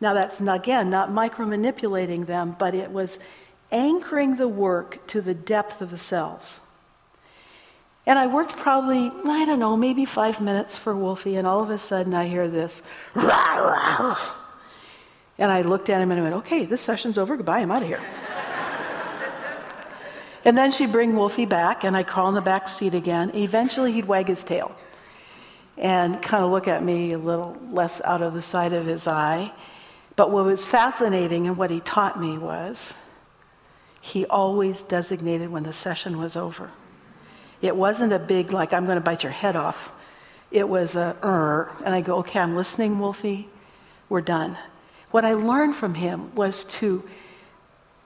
Now, 0.00 0.14
that's 0.14 0.40
again 0.40 0.88
not 0.88 1.10
micromanipulating 1.10 2.26
them, 2.26 2.54
but 2.56 2.76
it 2.76 2.92
was 2.92 3.18
anchoring 3.74 4.36
the 4.36 4.48
work 4.48 5.04
to 5.08 5.20
the 5.20 5.34
depth 5.34 5.82
of 5.82 5.90
the 5.90 5.98
cells. 5.98 6.60
And 8.06 8.18
I 8.18 8.26
worked 8.26 8.56
probably, 8.56 9.10
I 9.26 9.44
don't 9.44 9.58
know, 9.58 9.76
maybe 9.76 10.04
five 10.04 10.40
minutes 10.40 10.78
for 10.78 10.94
Wolfie, 10.94 11.36
and 11.36 11.46
all 11.46 11.60
of 11.60 11.70
a 11.70 11.78
sudden 11.78 12.14
I 12.14 12.28
hear 12.28 12.48
this, 12.48 12.82
rah, 13.14 13.56
rah. 13.56 14.34
and 15.38 15.50
I 15.50 15.62
looked 15.62 15.90
at 15.90 16.00
him 16.00 16.10
and 16.10 16.20
I 16.20 16.22
went, 16.22 16.34
okay, 16.36 16.66
this 16.66 16.82
session's 16.82 17.18
over, 17.18 17.36
goodbye, 17.36 17.60
I'm 17.60 17.72
out 17.72 17.82
of 17.82 17.88
here. 17.88 18.00
and 20.44 20.56
then 20.56 20.70
she'd 20.70 20.92
bring 20.92 21.16
Wolfie 21.16 21.46
back, 21.46 21.82
and 21.82 21.96
I'd 21.96 22.06
crawl 22.06 22.28
in 22.28 22.34
the 22.34 22.42
back 22.42 22.68
seat 22.68 22.94
again. 22.94 23.34
Eventually 23.34 23.90
he'd 23.90 24.04
wag 24.04 24.28
his 24.28 24.44
tail 24.44 24.76
and 25.76 26.22
kind 26.22 26.44
of 26.44 26.52
look 26.52 26.68
at 26.68 26.84
me 26.84 27.12
a 27.12 27.18
little 27.18 27.56
less 27.70 28.00
out 28.04 28.22
of 28.22 28.34
the 28.34 28.42
side 28.42 28.72
of 28.72 28.86
his 28.86 29.08
eye. 29.08 29.52
But 30.14 30.30
what 30.30 30.44
was 30.44 30.64
fascinating 30.64 31.48
and 31.48 31.56
what 31.56 31.70
he 31.70 31.80
taught 31.80 32.20
me 32.20 32.38
was 32.38 32.94
he 34.04 34.26
always 34.26 34.82
designated 34.82 35.48
when 35.48 35.62
the 35.62 35.72
session 35.72 36.18
was 36.18 36.36
over. 36.36 36.70
It 37.62 37.74
wasn't 37.74 38.12
a 38.12 38.18
big, 38.18 38.52
like, 38.52 38.74
I'm 38.74 38.84
going 38.84 38.98
to 38.98 39.02
bite 39.02 39.22
your 39.22 39.32
head 39.32 39.56
off. 39.56 39.92
It 40.50 40.68
was 40.68 40.94
a, 40.94 41.16
er, 41.24 41.72
and 41.82 41.94
I 41.94 42.02
go, 42.02 42.18
okay, 42.18 42.38
I'm 42.38 42.54
listening, 42.54 42.98
Wolfie. 42.98 43.48
We're 44.10 44.20
done. 44.20 44.58
What 45.10 45.24
I 45.24 45.32
learned 45.32 45.74
from 45.74 45.94
him 45.94 46.34
was 46.34 46.64
to 46.64 47.02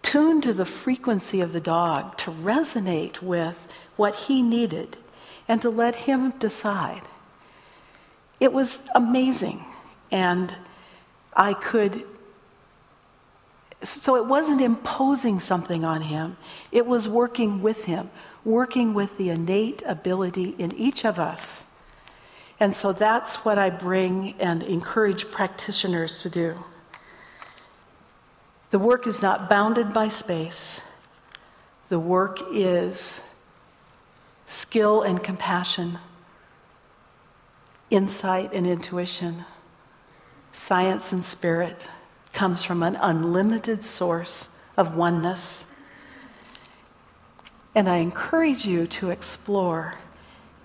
tune 0.03 0.41
to 0.43 0.53
the 0.53 0.65
frequency 0.65 1.41
of 1.41 1.53
the 1.53 1.59
dog, 1.59 2.17
to 2.19 2.31
resonate 2.31 3.21
with 3.21 3.67
what 3.97 4.15
he 4.15 4.41
needed, 4.41 4.97
and 5.49 5.61
to 5.63 5.69
let 5.69 5.97
him 5.97 6.31
decide. 6.39 7.03
It 8.39 8.53
was 8.53 8.79
amazing. 8.95 9.65
And 10.13 10.55
I 11.35 11.55
could 11.55 12.05
so 13.83 14.17
it 14.17 14.27
wasn't 14.27 14.61
imposing 14.61 15.39
something 15.41 15.85
on 15.85 16.03
him, 16.03 16.37
it 16.73 16.87
was 16.87 17.09
working 17.09 17.63
with 17.63 17.85
him, 17.85 18.11
working 18.45 18.95
with 18.95 19.17
the 19.19 19.31
innate 19.31 19.83
ability 19.87 20.55
in 20.59 20.75
each 20.75 21.05
of 21.05 21.19
us. 21.19 21.65
And 22.61 22.75
so 22.75 22.93
that's 22.93 23.45
what 23.45 23.57
I 23.59 23.71
bring 23.71 24.35
and 24.41 24.63
encourage 24.65 25.31
practitioners 25.31 26.19
to 26.19 26.31
do. 26.31 26.65
The 28.71 28.79
work 28.79 29.07
is 29.07 29.23
not 29.23 29.49
bounded 29.49 29.95
by 29.95 30.09
space, 30.09 30.81
the 31.89 32.01
work 32.01 32.41
is 32.53 33.23
skill 34.47 35.03
and 35.03 35.23
compassion, 35.23 35.99
insight 37.91 38.53
and 38.53 38.67
intuition, 38.67 39.45
science 40.53 41.13
and 41.13 41.25
spirit 41.25 41.89
comes 42.33 42.63
from 42.63 42.83
an 42.83 42.97
unlimited 42.97 43.85
source 43.85 44.49
of 44.77 44.97
oneness. 44.97 45.65
And 47.75 47.89
I 47.89 47.99
encourage 47.99 48.65
you 48.65 48.87
to 48.87 49.11
explore 49.11 49.95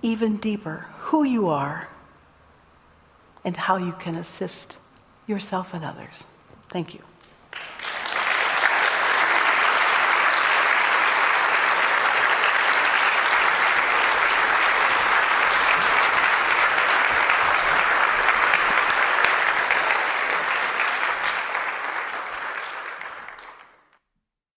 even 0.01 0.37
deeper 0.37 0.87
who 0.99 1.23
you 1.23 1.49
are 1.49 1.87
and 3.45 3.55
how 3.55 3.77
you 3.77 3.93
can 3.93 4.15
assist 4.15 4.77
yourself 5.27 5.73
and 5.73 5.83
others. 5.83 6.25
Thank 6.69 6.93
you. 6.93 7.01